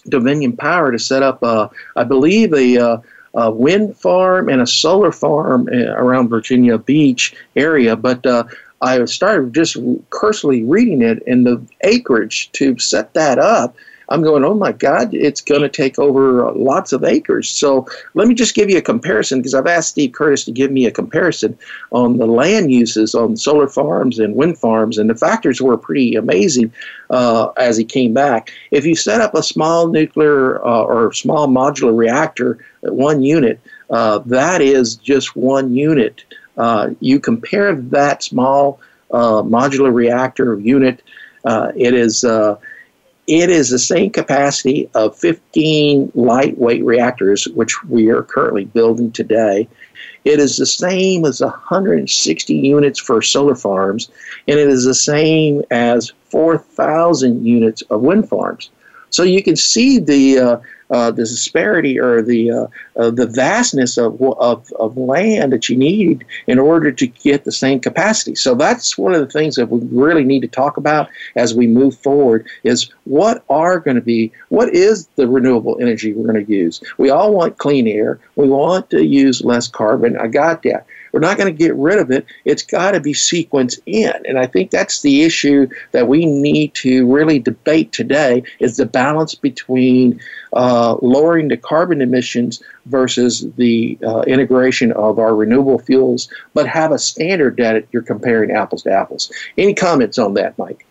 [0.09, 2.97] Dominion Power to set up, uh, I believe, a uh,
[3.33, 7.95] a wind farm and a solar farm uh, around Virginia Beach area.
[7.95, 8.43] But uh,
[8.81, 9.77] I started just
[10.09, 13.75] cursorily reading it, and the acreage to set that up
[14.11, 17.49] I'm going, oh my God, it's going to take over lots of acres.
[17.49, 20.69] So let me just give you a comparison because I've asked Steve Curtis to give
[20.69, 21.57] me a comparison
[21.91, 26.15] on the land uses on solar farms and wind farms, and the factors were pretty
[26.15, 26.73] amazing
[27.09, 28.51] uh, as he came back.
[28.71, 33.59] If you set up a small nuclear uh, or small modular reactor at one unit,
[33.89, 36.23] uh, that is just one unit.
[36.57, 38.79] Uh, you compare that small
[39.11, 41.01] uh, modular reactor unit,
[41.45, 42.23] uh, it is
[43.27, 49.11] it is the same capacity of 15 light water reactors, which we are currently building
[49.11, 49.67] today.
[50.25, 54.09] It is the same as 160 units for solar farms,
[54.47, 58.69] and it is the same as 4,000 units of wind farms.
[59.09, 60.57] So you can see the uh,
[60.91, 66.25] the disparity or the uh, uh, the vastness of, of of land that you need
[66.47, 68.35] in order to get the same capacity.
[68.35, 71.65] So that's one of the things that we really need to talk about as we
[71.65, 72.45] move forward.
[72.63, 76.81] Is what are going to be what is the renewable energy we're going to use?
[76.97, 78.19] We all want clean air.
[78.35, 80.17] We want to use less carbon.
[80.17, 80.85] I got that.
[81.11, 82.25] We're not going to get rid of it.
[82.45, 84.13] It's got to be sequenced in.
[84.25, 88.85] And I think that's the issue that we need to really debate today is the
[88.85, 90.21] balance between
[90.53, 96.91] uh, lowering the carbon emissions versus the uh, integration of our renewable fuels, but have
[96.91, 99.31] a standard that you're comparing apples to apples.
[99.57, 100.85] Any comments on that, Mike?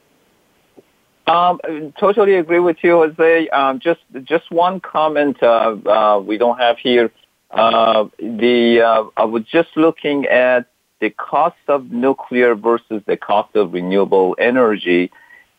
[1.27, 1.61] Um,
[1.99, 3.49] totally agree with you, Jose.
[3.51, 7.13] Um, just just one comment uh, uh, we don't have here.
[7.51, 10.67] Uh, the uh, I was just looking at
[11.01, 15.11] the cost of nuclear versus the cost of renewable energy.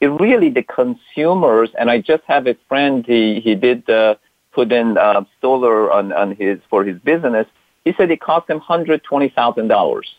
[0.02, 3.06] It really the consumers, and I just have a friend.
[3.06, 4.16] He he did uh,
[4.52, 7.48] put in uh, solar on on his for his business.
[7.86, 10.10] He said it cost him hundred twenty thousand dollars,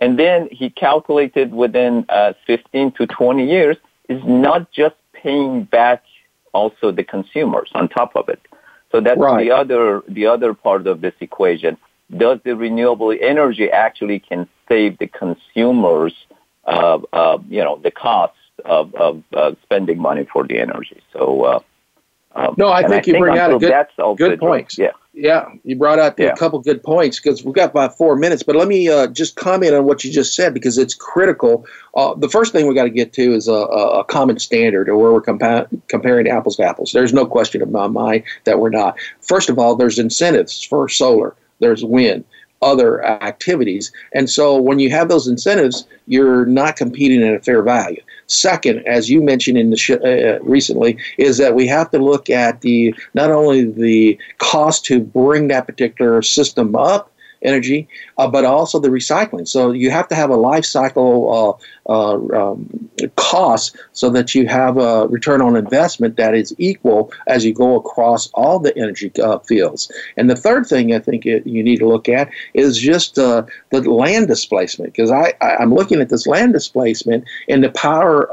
[0.00, 3.76] and then he calculated within uh, fifteen to twenty years
[4.08, 6.02] is not just paying back
[6.52, 8.40] also the consumers on top of it.
[8.90, 9.44] So that's right.
[9.44, 11.76] the other the other part of this equation.
[12.16, 16.14] Does the renewable energy actually can save the consumers,
[16.64, 18.34] uh, uh, you know, the cost
[18.64, 21.00] of, of uh, spending money for the energy?
[21.12, 21.44] So.
[21.44, 21.60] Uh,
[22.32, 23.74] um, no, I think I you think bring out a good,
[24.16, 24.78] good point.
[24.78, 24.92] Yeah.
[25.12, 26.28] Yeah, you brought out yeah.
[26.28, 28.44] a couple good points because we've got about four minutes.
[28.44, 31.66] But let me uh, just comment on what you just said because it's critical.
[31.96, 34.96] Uh, the first thing we got to get to is a, a, common standard or
[34.96, 36.92] where we're compa- comparing apples to apples.
[36.92, 38.96] There's no question in my mind that we're not.
[39.20, 41.34] First of all, there's incentives for solar.
[41.58, 42.24] There's wind
[42.62, 43.92] other activities.
[44.12, 48.02] And so when you have those incentives, you're not competing at a fair value.
[48.30, 52.30] Second, as you mentioned in the sh- uh, recently, is that we have to look
[52.30, 57.12] at the not only the cost to bring that particular system up,
[57.42, 57.88] energy,
[58.18, 59.46] uh, but also the recycling.
[59.46, 64.46] So you have to have a life cycle uh, uh, um, cost so that you
[64.46, 69.10] have a return on investment that is equal as you go across all the energy
[69.22, 69.90] uh, fields.
[70.16, 73.44] And the third thing I think it, you need to look at is just uh,
[73.70, 78.28] the land displacement because I, I, am looking at this land displacement and the power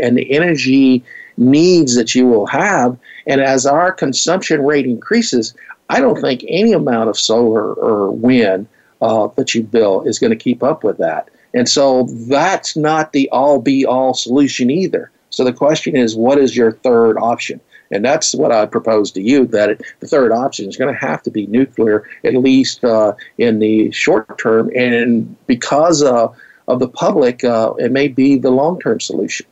[0.00, 1.04] and the energy
[1.40, 2.96] needs that you will have.
[3.26, 5.54] And as our consumption rate increases,
[5.90, 8.68] I don't think any amount of solar or wind
[9.00, 11.28] uh, that you build is going to keep up with that.
[11.52, 15.10] And so that's not the all be all solution either.
[15.30, 17.60] So the question is, what is your third option?
[17.90, 21.00] And that's what I propose to you that it, the third option is going to
[21.00, 24.70] have to be nuclear, at least uh, in the short term.
[24.76, 26.28] And because uh,
[26.68, 29.46] of the public, uh, it may be the long term solution.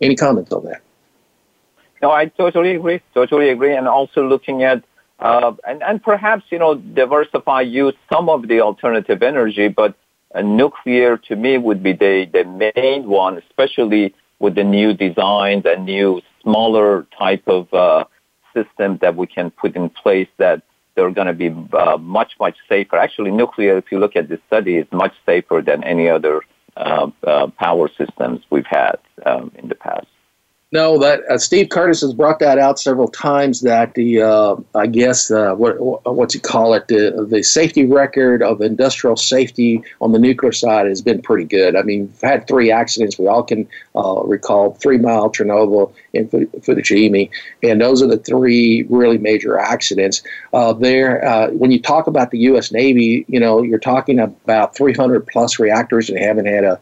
[0.00, 0.82] Any comments on that?
[2.00, 3.00] No, I totally agree.
[3.12, 3.74] Totally agree.
[3.74, 4.84] And also looking at
[5.20, 9.94] uh, and, and perhaps, you know, diversify, use some of the alternative energy, but
[10.34, 15.64] uh, nuclear to me would be the, the main one, especially with the new designs
[15.64, 18.04] and new smaller type of uh,
[18.52, 20.62] systems that we can put in place that
[20.94, 22.96] they're going to be uh, much, much safer.
[22.96, 26.42] Actually, nuclear, if you look at the study, is much safer than any other
[26.76, 28.96] uh, uh, power systems we've had
[29.26, 30.06] um, in the past.
[30.74, 33.60] No, that uh, Steve Curtis has brought that out several times.
[33.60, 38.42] That the uh, I guess uh, what what's you call it the the safety record
[38.42, 41.76] of industrial safety on the nuclear side has been pretty good.
[41.76, 43.20] I mean, we've had three accidents.
[43.20, 47.30] We all can uh, recall Three Mile, Chernobyl, and Fukushima,
[47.62, 50.24] and those are the three really major accidents.
[50.52, 52.72] Uh, there, uh, when you talk about the U.S.
[52.72, 56.80] Navy, you know you're talking about 300 plus reactors and haven't had a,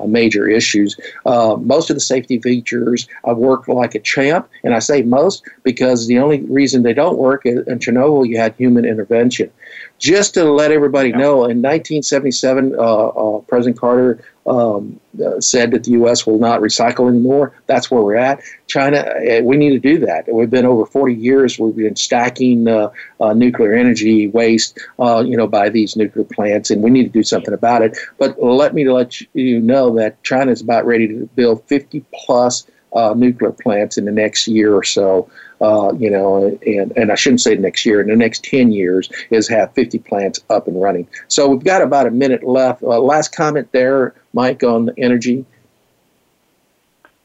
[0.00, 0.98] a major issues.
[1.26, 6.06] most of the safety features I've worked like a champ, and I say most because
[6.06, 9.50] the only reason they don't work in Chernobyl you had human intervention.
[9.98, 11.16] Just to let everybody yeah.
[11.16, 16.26] know, in 1977, uh, uh, President Carter um, uh, said that the U.S.
[16.26, 17.52] will not recycle anymore.
[17.66, 18.40] That's where we're at.
[18.66, 20.32] China, uh, we need to do that.
[20.32, 21.58] We've been over 40 years.
[21.58, 26.82] We've been stacking uh, uh, nuclear energy waste, you know, by these nuclear plants, and
[26.82, 27.96] we need to do something about it.
[28.18, 32.66] But let me let you know that China is about ready to build 50 plus
[32.96, 35.30] uh, nuclear plants in the next year or so.
[35.60, 39.08] Uh, you know, and, and I shouldn't say next year, in the next 10 years,
[39.30, 41.08] is have 50 plants up and running.
[41.28, 42.82] So we've got about a minute left.
[42.82, 45.46] Uh, last comment there, Mike, on the energy?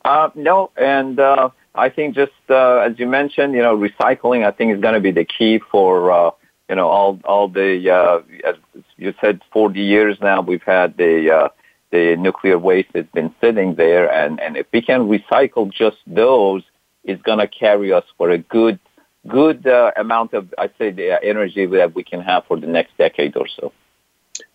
[0.05, 4.51] Uh, no, and uh, I think just uh, as you mentioned, you know, recycling, I
[4.51, 6.33] think is going to be the key for,
[6.69, 8.55] you know, all, all the, uh, as
[8.95, 11.49] you said, 40 years now, we've had the, uh,
[11.91, 16.63] the nuclear waste has been sitting there, and, and if we can recycle just those,
[17.03, 18.79] it's going to carry us for a good
[19.27, 22.97] good uh, amount of, I'd say, the energy that we can have for the next
[22.97, 23.71] decade or so.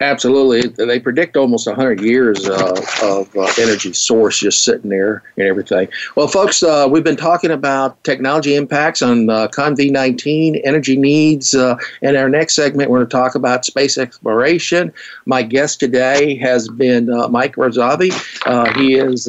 [0.01, 0.69] Absolutely.
[0.69, 5.89] They predict almost 100 years uh, of uh, energy source just sitting there and everything.
[6.17, 11.55] Well, folks, uh, we've been talking about technology impacts on uh, CONV19, energy needs.
[11.55, 14.93] Uh, in our next segment, we're going to talk about space exploration.
[15.25, 18.13] My guest today has been uh, Mike Razavi.
[18.77, 19.29] He is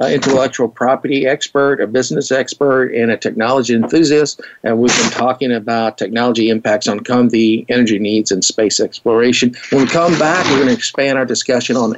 [0.00, 4.40] uh, intellectual property expert, a business expert, and a technology enthusiast.
[4.62, 9.54] And we've been talking about technology impacts on CONV energy needs and space exploration.
[9.70, 11.94] When we come back, we're going to expand our discussion on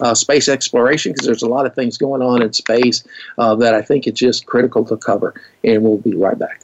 [0.00, 3.04] uh, space exploration because there's a lot of things going on in space
[3.38, 5.34] uh, that I think it's just critical to cover.
[5.62, 6.63] And we'll be right back.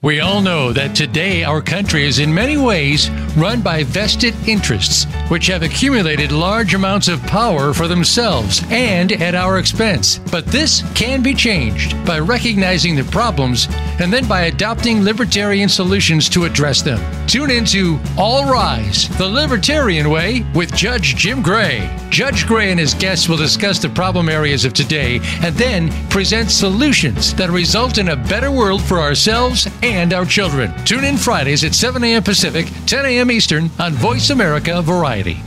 [0.00, 5.06] We all know that today our country is in many ways run by vested interests,
[5.26, 10.20] which have accumulated large amounts of power for themselves and at our expense.
[10.30, 13.66] But this can be changed by recognizing the problems
[13.98, 17.00] and then by adopting libertarian solutions to address them.
[17.26, 21.92] Tune into All Rise, the Libertarian Way with Judge Jim Gray.
[22.08, 26.50] Judge Gray and his guests will discuss the problem areas of today and then present
[26.50, 29.66] solutions that result in a better world for ourselves
[29.96, 30.72] our children.
[30.84, 32.22] Tune in Fridays at 7 a.m.
[32.22, 33.30] Pacific, 10 a.m.
[33.30, 35.38] Eastern on Voice America Variety.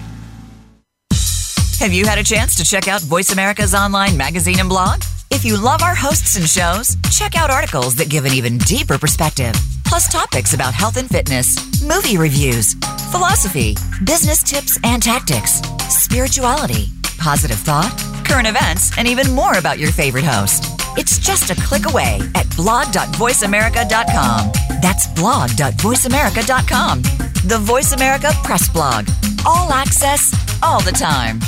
[1.80, 5.04] Have you had a chance to check out Voice America's online magazine and blog?
[5.30, 8.98] If you love our hosts and shows, check out articles that give an even deeper
[8.98, 9.54] perspective,
[9.86, 12.74] plus topics about health and fitness, movie reviews,
[13.12, 16.88] philosophy, business tips and tactics, spirituality,
[17.18, 17.92] positive thought,
[18.26, 20.81] current events, and even more about your favorite host.
[20.98, 24.52] It's just a click away at blog.voiceamerica.com.
[24.82, 27.02] That's blog.voiceamerica.com.
[27.48, 29.08] The Voice America Press Blog.
[29.46, 30.32] All access,
[30.62, 31.39] all the time.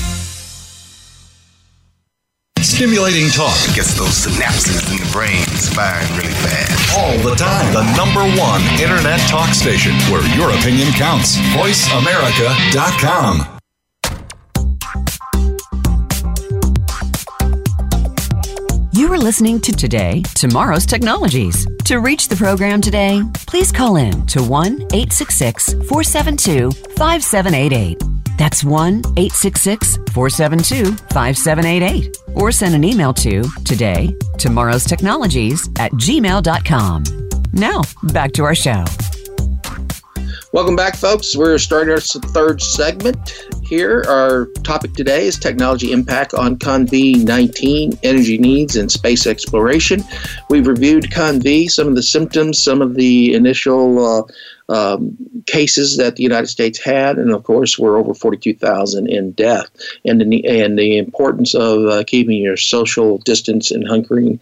[2.59, 6.97] Stimulating talk Gets those synapses in the brain firing really fast.
[6.97, 7.71] all the time.
[7.73, 11.37] The number one internet talk station where your opinion counts.
[11.53, 13.52] VoiceAmerica.com.
[19.03, 21.67] You are listening to Today, Tomorrow's Technologies.
[21.83, 28.01] To reach the program today, please call in to 1 866 472 5788.
[28.37, 32.17] That's 1 866 472 5788.
[32.35, 37.03] Or send an email to today, tomorrow's technologies at gmail.com.
[37.51, 38.85] Now, back to our show.
[40.53, 41.35] Welcome back, folks.
[41.35, 44.03] We're starting our third segment here.
[44.07, 50.03] Our topic today is technology impact on CONV 19, energy needs, and space exploration.
[50.47, 54.23] We've reviewed CONV, some of the symptoms, some of the initial uh,
[54.69, 55.17] um,
[55.47, 59.69] cases that the United States had, and of course, we're over 42,000 in death,
[60.05, 64.39] and the, and the importance of uh, keeping your social distance and hunkering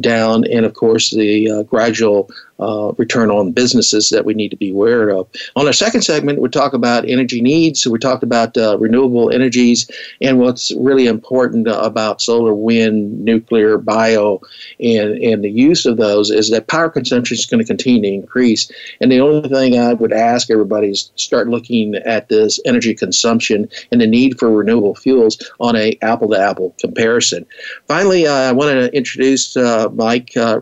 [0.00, 2.28] down, and of course, the uh, gradual
[2.62, 5.26] uh, return on businesses that we need to be aware of.
[5.56, 7.82] On our second segment, we talk about energy needs.
[7.82, 9.90] So we talked about uh, renewable energies
[10.20, 14.40] and what's really important about solar, wind, nuclear, bio,
[14.80, 18.08] and, and the use of those is that power consumption is going to continue to
[18.08, 18.70] increase.
[19.00, 23.68] And the only thing I would ask everybody is start looking at this energy consumption
[23.90, 27.46] and the need for renewable fuels on a apple to apple comparison.
[27.88, 30.60] Finally, uh, I want to introduce uh, Mike uh,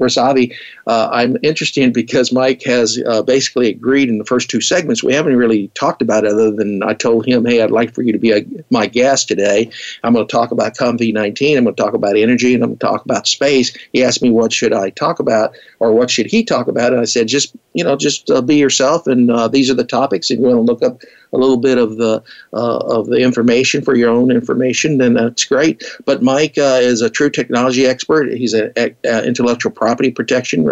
[0.00, 0.54] Razavi.
[0.90, 5.04] Uh, I'm interested because Mike has uh, basically agreed in the first two segments.
[5.04, 8.02] We haven't really talked about it other than I told him, hey, I'd like for
[8.02, 9.70] you to be a, my guest today.
[10.02, 11.56] I'm going to talk about COMV19.
[11.56, 13.72] I'm going to talk about energy and I'm going to talk about space.
[13.92, 16.92] He asked me, what should I talk about or what should he talk about?
[16.92, 19.06] And I said, just, you know, just uh, be yourself.
[19.06, 20.28] And uh, these are the topics.
[20.28, 22.22] If you want to look up a little bit of the
[22.52, 25.84] uh, of the information for your own information, then that's great.
[26.04, 28.32] But Mike uh, is a true technology expert.
[28.32, 28.72] He's an
[29.04, 30.64] intellectual property protection,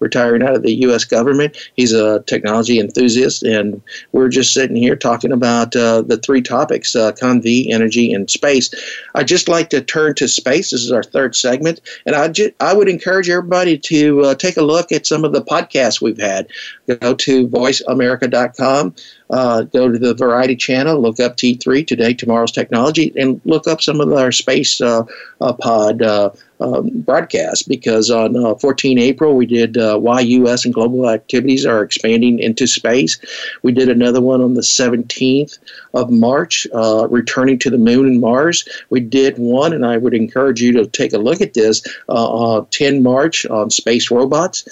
[0.00, 1.04] retiring out of the U.S.
[1.04, 1.56] government.
[1.76, 3.80] He's a technology enthusiast, and
[4.12, 8.70] we're just sitting here talking about uh, the three topics: uh, conv, energy, and space.
[9.14, 10.70] I'd just like to turn to space.
[10.70, 14.56] This is our third segment, and I ju- I would encourage everybody to uh, take
[14.56, 16.48] a look at some of the podcasts we've had.
[16.86, 18.94] Go to voiceamerica.com
[19.34, 23.82] uh, go to the Variety channel, look up T3 Today, Tomorrow's Technology, and look up
[23.82, 25.02] some of our space uh,
[25.40, 26.30] uh, pod uh,
[26.60, 27.64] um, broadcasts.
[27.64, 30.64] Because on uh, 14 April, we did Why U.S.
[30.64, 33.18] and Global Activities Are Expanding into Space.
[33.62, 35.58] We did another one on the 17th
[35.94, 38.68] of March, Returning to the Moon and Mars.
[38.90, 42.66] We did one, and I would encourage you to take a look at this, on
[42.66, 44.64] 10 March on space robots.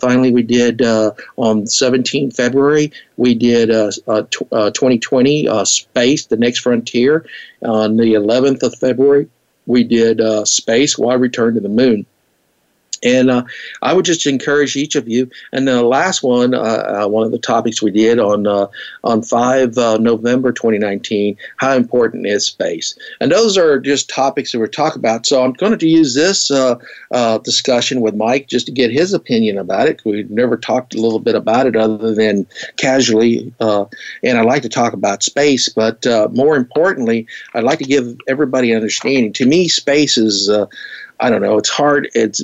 [0.00, 0.82] finally, we did
[1.36, 3.70] on 17 February, we did
[4.06, 7.26] uh, uh, t- uh, 2020 uh, Space, the next frontier.
[7.62, 9.28] On the 11th of February,
[9.66, 12.06] we did Space, Why Return to the Moon.
[13.02, 13.44] And uh,
[13.82, 15.30] I would just encourage each of you.
[15.52, 18.68] And the last one, uh, uh, one of the topics we did on uh,
[19.04, 22.96] on five uh, November 2019, how important is space?
[23.20, 25.26] And those are just topics that we're talking about.
[25.26, 26.78] So I'm going to use this uh,
[27.38, 30.02] discussion with Mike just to get his opinion about it.
[30.04, 32.46] We've never talked a little bit about it other than
[32.76, 33.52] casually.
[33.60, 38.70] and I like to talk about space, but more importantly, I'd like to give everybody
[38.70, 39.32] an understanding.
[39.34, 40.50] To me, space is
[41.22, 41.56] I don't know.
[41.56, 42.08] It's hard.
[42.14, 42.42] It's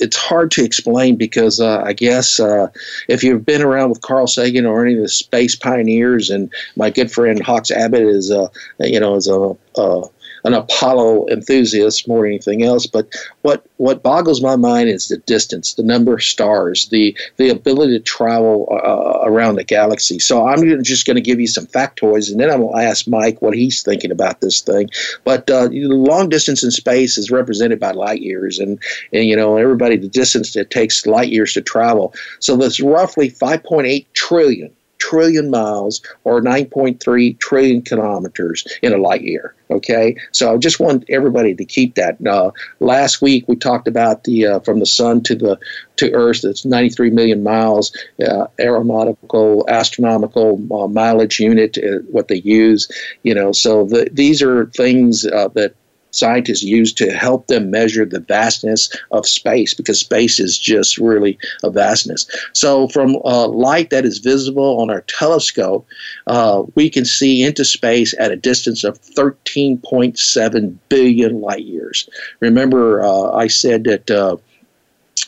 [0.00, 2.66] it's hard to explain because uh, I guess uh,
[3.08, 6.90] if you've been around with Carl Sagan or any of the space pioneers, and my
[6.90, 8.48] good friend Hawks Abbott is, uh,
[8.80, 10.08] you know, is a, a
[10.44, 12.86] an Apollo enthusiast more than anything else.
[12.86, 17.48] But what what boggles my mind is the distance, the number of stars, the the
[17.48, 20.18] ability to travel uh, around the galaxy.
[20.18, 23.06] So I'm just going to give you some factoids, and then I'm going to ask
[23.08, 24.90] Mike what he's thinking about this thing.
[25.24, 28.78] But uh, long distance in space is represented by light years, and
[29.12, 32.14] and you know everybody the distance it takes light years to travel.
[32.40, 34.72] So that's roughly 5.8 trillion
[35.08, 39.54] trillion miles or 9.3 trillion kilometers in a light year.
[39.70, 42.16] Okay, so I just want everybody to keep that.
[42.26, 42.50] Uh,
[42.80, 45.58] last week we talked about the uh, from the sun to the
[45.96, 46.40] to Earth.
[46.42, 47.94] That's 93 million miles.
[48.26, 52.88] Uh, aeronautical, astronomical uh, mileage unit, uh, what they use.
[53.22, 55.74] You know, so the, these are things uh, that
[56.10, 61.38] scientists use to help them measure the vastness of space because space is just really
[61.62, 62.26] a vastness.
[62.52, 65.86] So, from uh, light that is visible on our telescope,
[66.26, 72.08] uh, we can see into space at a distance of 13.7 billion light years.
[72.40, 74.36] Remember, uh, I said that uh,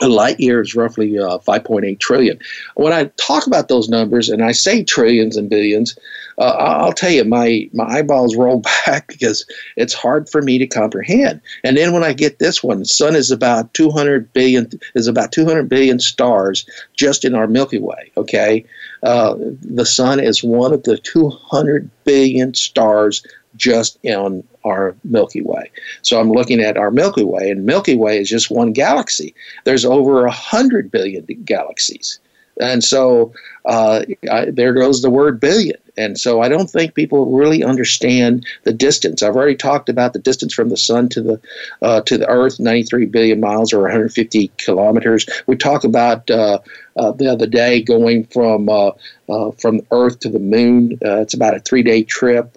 [0.00, 2.38] a light year is roughly uh, 5.8 trillion.
[2.74, 5.96] When I talk about those numbers and I say trillions and billions,
[6.38, 9.44] uh, I'll tell you, my, my eyeballs roll back because
[9.76, 11.40] it's hard for me to comprehend.
[11.64, 15.32] And then when I get this one, the sun is about 200 billion, is about
[15.32, 18.64] 200 billion stars just in our Milky Way, okay?
[19.02, 23.24] Uh, the sun is one of the 200 billion stars
[23.56, 25.70] just in our Milky Way.
[26.02, 29.34] So I'm looking at our Milky Way, and Milky Way is just one galaxy.
[29.64, 32.20] There's over a hundred billion galaxies,
[32.60, 33.32] and so
[33.64, 35.76] uh, I, there goes the word billion.
[35.96, 39.22] And so I don't think people really understand the distance.
[39.22, 41.40] I've already talked about the distance from the sun to the
[41.82, 45.26] uh, to the Earth, 93 billion miles or 150 kilometers.
[45.46, 46.60] We talk about uh,
[46.96, 48.90] uh, the other day going from uh,
[49.28, 50.98] uh, from Earth to the Moon.
[51.00, 52.56] It's about a three day trip.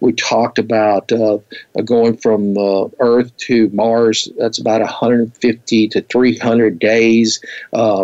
[0.00, 1.12] we talked about
[1.84, 2.56] going from
[2.98, 4.28] Earth to Mars.
[4.38, 7.40] That's about 150 to 300 days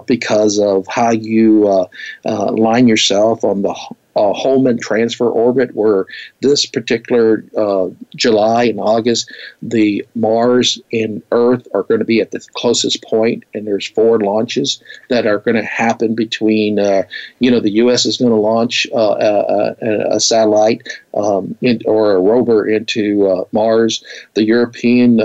[0.07, 1.89] because of how you
[2.25, 3.75] line yourself on the
[4.16, 6.07] uh, Hohmann transfer orbit, where
[6.41, 12.31] this particular uh, July and August, the Mars and Earth are going to be at
[12.31, 17.03] the closest point, and there's four launches that are going to happen between, uh,
[17.41, 18.07] you know, the U.S.
[18.07, 23.27] is going to launch uh, uh, a, a, satellite um, in, or a rover into
[23.27, 24.05] uh, Mars.
[24.35, 25.20] The European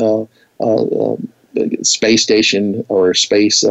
[0.60, 1.30] um,
[1.84, 3.64] space station or space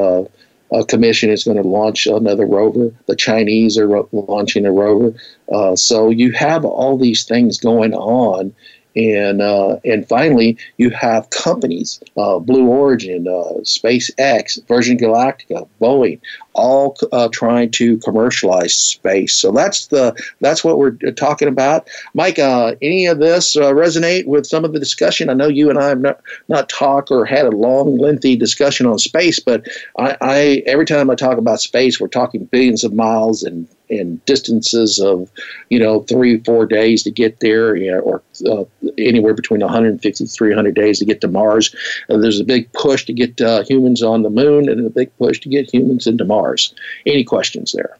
[0.72, 2.92] uh, Commission is going to launch another rover.
[3.06, 5.14] The Chinese are ro- launching a rover.
[5.52, 8.54] Uh, so you have all these things going on
[8.96, 16.20] and uh, and finally, you have companies, uh, Blue Origin, uh, SpaceX, Virgin Galactica, Boeing,
[16.54, 19.34] all uh, trying to commercialize space.
[19.34, 21.88] So that's the that's what we're talking about.
[22.14, 25.30] Mike, uh, any of this uh, resonate with some of the discussion?
[25.30, 28.86] I know you and I have not not talked or had a long, lengthy discussion
[28.86, 29.66] on space, but
[29.98, 34.24] I, I every time I talk about space, we're talking billions of miles and and
[34.24, 35.30] distances of,
[35.70, 38.64] you know, three, four days to get there, you know, or uh,
[38.98, 41.74] anywhere between 150 300 days to get to Mars.
[42.08, 45.40] There's a big push to get uh, humans on the moon and a big push
[45.40, 46.74] to get humans into Mars.
[47.06, 47.96] Any questions there?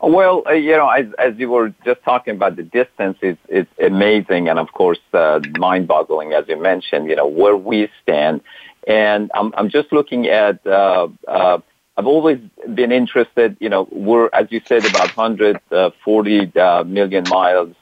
[0.00, 3.70] Well, uh, you know, as, as you were just talking about the distance, it's, it's
[3.80, 8.42] amazing and, of course, uh, mind-boggling, as you mentioned, you know, where we stand.
[8.86, 11.60] And I'm, I'm just looking at uh, uh,
[11.96, 12.40] I've always
[12.74, 17.74] been interested, you know, we're, as you said, about 140 uh, million miles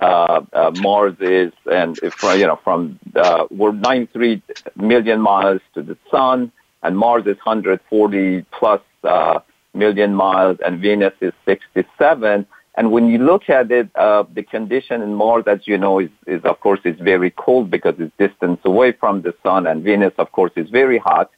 [0.00, 4.42] uh, uh, Mars is, and if, you know, from, uh, we're 93
[4.76, 6.52] million miles to the sun,
[6.82, 9.40] and Mars is 140 plus uh,
[9.74, 12.46] million miles, and Venus is 67.
[12.76, 16.10] And when you look at it, uh, the condition in Mars, as you know, is,
[16.28, 20.12] is of course is very cold because it's distance away from the sun, and Venus,
[20.18, 21.28] of course, is very hot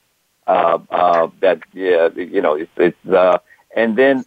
[0.50, 3.38] uh, uh, that yeah, you know it's, it's uh,
[3.76, 4.24] and then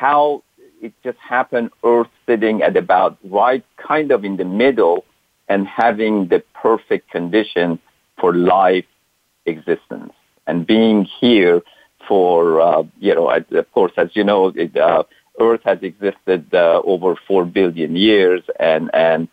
[0.00, 0.42] how
[0.80, 5.04] it just happened Earth sitting at about right kind of in the middle
[5.48, 7.78] and having the perfect condition
[8.18, 8.86] for life
[9.46, 10.12] existence
[10.46, 11.60] and being here
[12.08, 15.02] for uh, you know of course as you know it, uh,
[15.40, 19.28] Earth has existed uh, over four billion years and and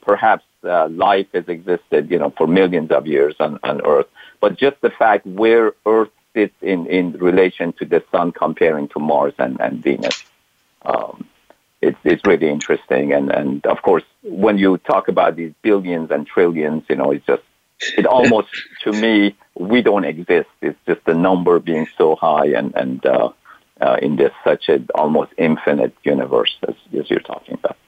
[0.00, 4.06] perhaps uh, life has existed you know for millions of years on, on Earth
[4.44, 8.98] but just the fact where Earth sits in, in relation to the sun comparing to
[8.98, 10.22] Mars and, and Venus.
[10.82, 11.26] Um,
[11.80, 13.14] it's, it's really interesting.
[13.14, 17.24] And, and of course, when you talk about these billions and trillions, you know, it's
[17.24, 17.40] just,
[17.96, 18.48] it almost,
[18.82, 20.50] to me, we don't exist.
[20.60, 23.30] It's just the number being so high and, and uh,
[23.80, 27.78] uh, in this such an almost infinite universe as, as you're talking about.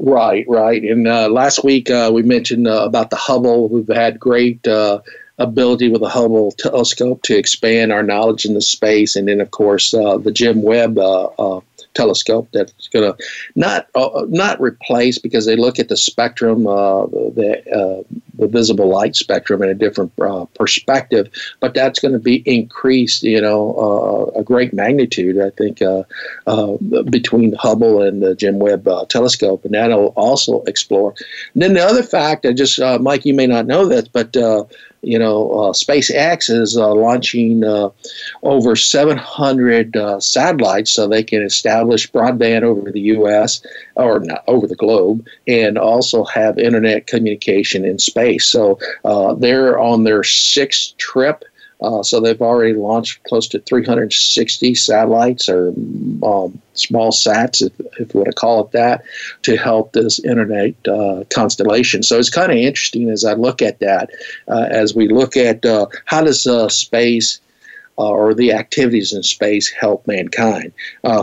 [0.00, 0.82] Right, right.
[0.82, 3.68] And uh, last week uh, we mentioned uh, about the Hubble.
[3.68, 5.00] We've had great uh,
[5.42, 9.50] ability with the Hubble telescope to expand our knowledge in the space, and then of
[9.50, 11.60] course uh, the Jim Webb uh,
[11.94, 13.24] telescope that's going to
[13.54, 18.02] not uh, not replace because they look at the spectrum, uh, the uh,
[18.38, 21.28] the visible light spectrum in a different uh, perspective,
[21.60, 23.74] but that's going to be increased, you know,
[24.34, 26.02] uh, a great magnitude, I think, uh,
[27.10, 31.14] between Hubble and the Jim Webb telescope, and that'll also explore.
[31.54, 34.36] And then the other fact, I just Mike, you may not know this, but
[35.02, 37.90] you know, uh, SpaceX is uh, launching uh,
[38.44, 43.62] over 700 uh, satellites so they can establish broadband over the U.S.
[43.96, 48.46] or not over the globe, and also have internet communication in space.
[48.46, 51.44] So uh, they're on their sixth trip
[51.82, 58.14] uh, so they've already launched close to 360 satellites or um, small sats, if, if,
[58.14, 59.02] you want to call it that,
[59.42, 62.02] to help this internet uh, constellation.
[62.02, 64.10] So it's kind of interesting as I look at that,
[64.48, 67.40] uh, as we look at uh, how does uh, space
[67.98, 70.72] uh, or the activities in space help mankind.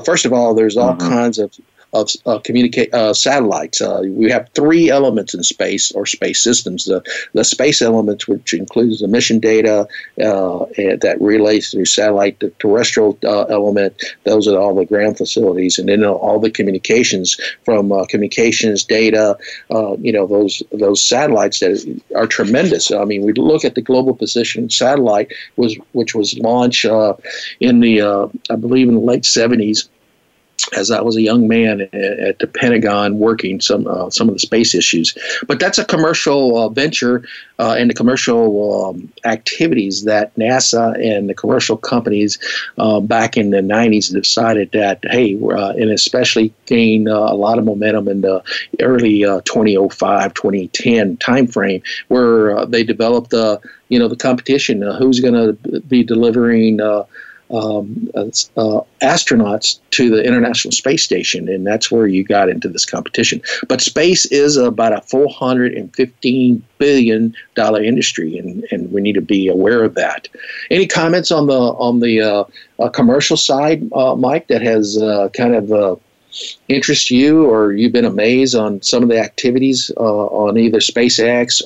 [0.06, 1.10] first of all, there's all mm-hmm.
[1.10, 1.58] kinds of
[1.94, 3.82] of uh, communicate uh, satellites.
[3.82, 6.86] Uh, we have three elements in space or space systems.
[6.86, 9.88] The, the space elements, which includes the mission data
[10.24, 14.02] uh, that relays through satellite, the terrestrial uh, element.
[14.24, 19.38] Those are all the ground facilities, and then all the communications from uh, communications data.
[20.00, 22.92] you know those those satellites that are tremendous.
[22.92, 26.86] I mean, we look at the Global Position satellite was which was launched
[27.60, 29.90] in the I believe in the late 70s
[30.76, 34.40] as I was a young man at the Pentagon working some uh, some of the
[34.40, 35.18] space issues.
[35.48, 37.24] But that's a commercial uh, venture
[37.60, 42.40] uh, and the commercial um, activities that NASA and the commercial companies
[42.78, 47.58] uh, back in the 90s decided that, hey, uh, and especially gained uh, a lot
[47.58, 48.42] of momentum in the
[48.82, 54.82] early 2005, 2010 timeframe where they developed the, you know, the competition.
[54.82, 56.80] who's going to be delivering
[57.52, 62.86] um, uh, astronauts to the International Space Station, and that's where you got into this
[62.86, 63.42] competition.
[63.68, 69.48] But space is about a 415 billion dollar industry, and, and we need to be
[69.48, 70.28] aware of that.
[70.70, 72.44] Any comments on the on the uh,
[72.80, 75.96] uh, commercial side, uh, Mike, that has uh, kind of uh,
[76.68, 81.62] interest you, or you've been amazed on some of the activities on either SpaceX,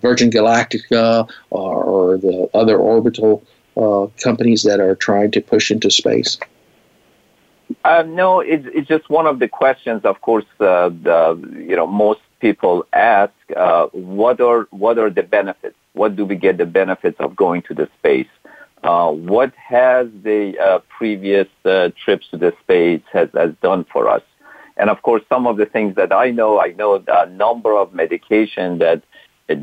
[0.00, 3.44] Virgin Galactica, or, or the other orbital
[3.76, 6.38] uh, companies that are trying to push into space?
[7.84, 10.04] Uh, no, it's, it's just one of the questions.
[10.04, 15.22] Of course, uh, the you know most people ask, uh, what are what are the
[15.22, 15.76] benefits?
[15.94, 18.28] What do we get the benefits of going to the space?
[18.82, 21.48] Uh, what has the uh, previous
[22.04, 24.22] trips to the space has, has done for us?
[24.76, 27.94] And of course, some of the things that I know, I know a number of
[27.94, 29.02] medication that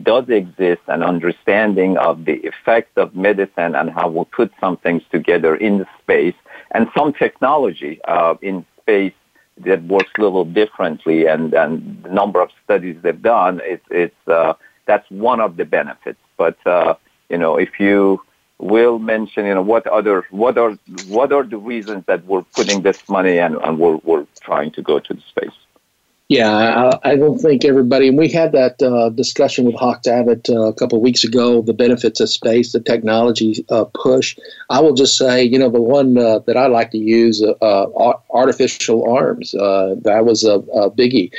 [0.03, 5.01] does exist an understanding of the effects of medicine and how we put some things
[5.11, 6.35] together in the space
[6.71, 9.13] and some technology uh, in space
[9.57, 14.27] that works a little differently and, and the number of studies they've done it's, it's
[14.27, 14.53] uh,
[14.85, 16.19] that's one of the benefits.
[16.37, 16.95] But uh,
[17.29, 18.21] you know if you
[18.59, 20.77] will mention you know what other what are
[21.07, 24.81] what are the reasons that we're putting this money and, and we're, we're trying to
[24.83, 25.57] go to the space
[26.31, 30.49] yeah, I, I, don't think everybody, and we had that uh, discussion with Hawk Davitt
[30.49, 34.37] uh, a couple of weeks ago, the benefits of space, the technology uh, push.
[34.69, 37.51] I will just say, you know, the one uh, that I like to use, uh,
[37.61, 41.33] uh, artificial arms, that was a, a biggie.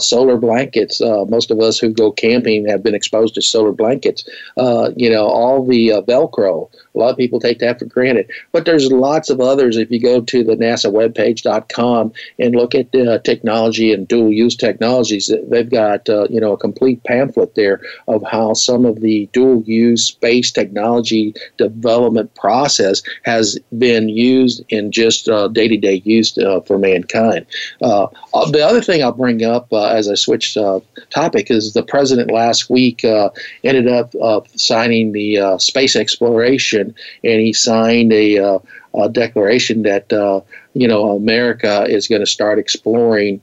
[0.00, 4.28] solar blankets, most of us who go camping have been exposed to solar blankets.
[4.94, 8.30] you know, all the Velcro, a lot of people take that for granted.
[8.52, 9.76] But there's lots of others.
[9.76, 12.92] If you go to the NASA webpage.com and look at
[13.24, 15.30] technology and dual use technologies.
[15.48, 19.62] They've got uh, you know a complete pamphlet there of how some of the dual
[19.62, 26.60] use space technology development process has been used in just day to day use uh,
[26.60, 27.46] for mankind.
[27.82, 30.56] Uh, uh, the other thing I'll bring up uh, as I switch
[31.10, 33.04] topic is the president last week
[33.64, 36.85] ended up signing the space exploration,
[37.24, 38.60] and he signed a,
[38.94, 40.10] a declaration that
[40.74, 43.40] you know America is going to start exploring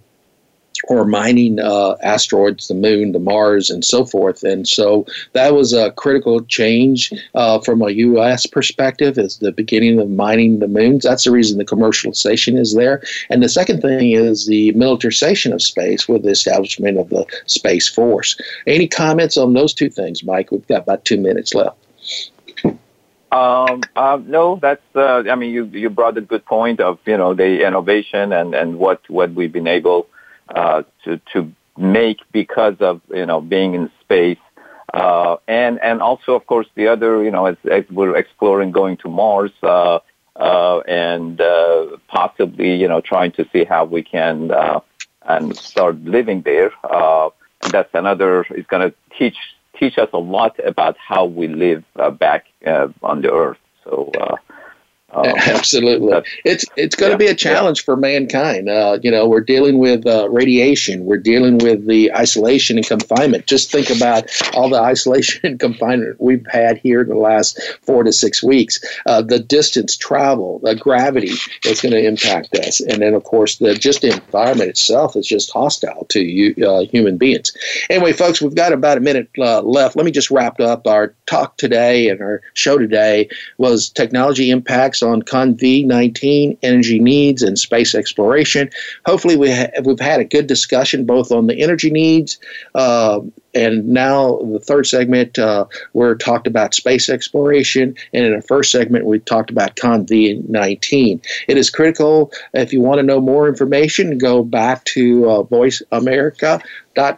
[0.86, 4.44] or mining uh, asteroids, the moon, the Mars, and so forth.
[4.44, 8.46] And so that was a critical change uh, from a U.S.
[8.46, 11.04] perspective, is the beginning of mining the moons.
[11.04, 13.02] That's the reason the commercialization is there.
[13.30, 17.88] And the second thing is the militarization of space with the establishment of the Space
[17.88, 18.40] Force.
[18.68, 20.52] Any comments on those two things, Mike?
[20.52, 21.78] We've got about two minutes left.
[23.34, 24.84] Um, uh, no, that's.
[24.96, 28.54] Uh, I mean, you you brought a good point of you know the innovation and
[28.54, 30.08] and what what we've been able
[30.56, 34.38] uh, to to make because of you know being in space.
[34.94, 38.98] Uh, and and also, of course, the other, you know, as, as we're exploring going
[38.98, 39.98] to Mars, uh,
[40.36, 44.80] uh, and uh, possibly, you know, trying to see how we can uh,
[45.24, 46.72] and start living there.
[46.84, 47.30] Uh,
[47.72, 49.38] that's another is going to teach
[49.80, 53.58] teach us a lot about how we live uh, back uh, on the Earth.
[53.84, 54.12] So.
[55.14, 57.86] Um, Absolutely, it's it's going to yeah, be a challenge yeah.
[57.86, 58.70] for mankind.
[58.70, 63.46] Uh, you know, we're dealing with uh, radiation, we're dealing with the isolation and confinement.
[63.46, 68.04] Just think about all the isolation and confinement we've had here in the last four
[68.04, 68.80] to six weeks.
[69.06, 71.34] Uh, the distance travel, the gravity
[71.66, 75.28] is going to impact us, and then of course the just the environment itself is
[75.28, 77.52] just hostile to you, uh, human beings.
[77.90, 79.96] Anyway, folks, we've got about a minute uh, left.
[79.96, 85.03] Let me just wrap up our talk today and our show today was technology impacts
[85.04, 88.70] on CONV 19, energy needs, and space exploration.
[89.06, 92.40] Hopefully, we ha- we've had a good discussion both on the energy needs.
[92.74, 93.20] Uh,
[93.56, 98.72] and now the third segment, uh, we're talked about space exploration, and in the first
[98.72, 101.22] segment, we talked about CONV 19.
[101.48, 105.82] It is critical if you want to know more information, go back to uh, Voice
[105.92, 106.62] America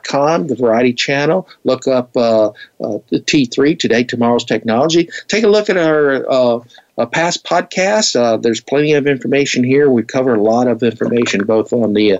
[0.03, 1.47] com, the Variety Channel.
[1.63, 5.09] Look up uh, uh, the T3 Today, Tomorrow's Technology.
[5.27, 6.59] Take a look at our uh,
[6.97, 8.15] uh, past podcasts.
[8.15, 9.89] Uh, there's plenty of information here.
[9.89, 12.19] We cover a lot of information both on the uh,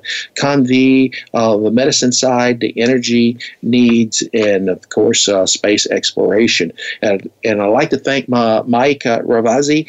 [1.33, 6.71] uh, the medicine side, the energy needs, and of course space exploration.
[7.01, 9.87] And, and I'd like to thank my, Mike Ravazzi,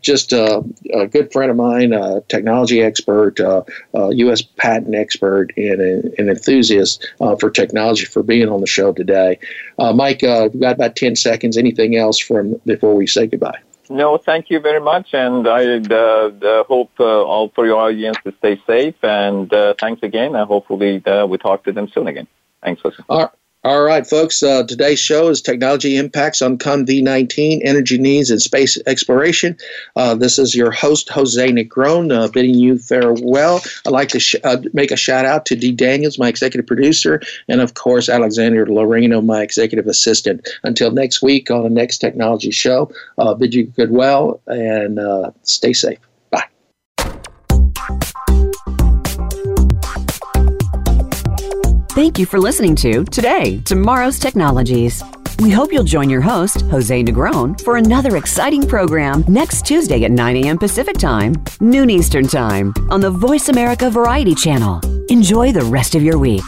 [0.00, 1.92] just a, a, good friend of mine,
[2.28, 3.38] technology expert,
[3.94, 4.42] U.S.
[4.42, 6.83] patent expert, and an enthusiast
[7.18, 9.38] for technology for being on the show today.
[9.78, 11.56] Mike, we've got about 10 seconds.
[11.56, 13.60] Anything else from before we say goodbye?
[13.90, 18.32] No, thank you very much, and I uh, hope uh, all for your audience to
[18.38, 18.94] stay safe.
[19.02, 22.26] And uh, thanks again, and hopefully uh, we talk to them soon again.
[22.62, 23.04] Thanks, listen.
[23.08, 23.30] All right.
[23.64, 24.42] All right, folks.
[24.42, 29.56] Uh, today's show is Technology Impacts on CONV19, Energy Needs and Space Exploration.
[29.96, 33.62] Uh, this is your host, Jose Negron, uh, bidding you farewell.
[33.86, 37.22] I'd like to sh- uh, make a shout out to Dee Daniels, my executive producer,
[37.48, 40.46] and of course, Alexander Loreno, my executive assistant.
[40.62, 45.72] Until next week on the next technology show, uh, bid you goodwill and uh, stay
[45.72, 45.98] safe.
[51.94, 55.00] Thank you for listening to Today, Tomorrow's Technologies.
[55.38, 60.10] We hope you'll join your host, Jose Negron, for another exciting program next Tuesday at
[60.10, 60.58] 9 a.m.
[60.58, 64.80] Pacific Time, noon Eastern Time, on the Voice America Variety Channel.
[65.08, 66.42] Enjoy the rest of your week.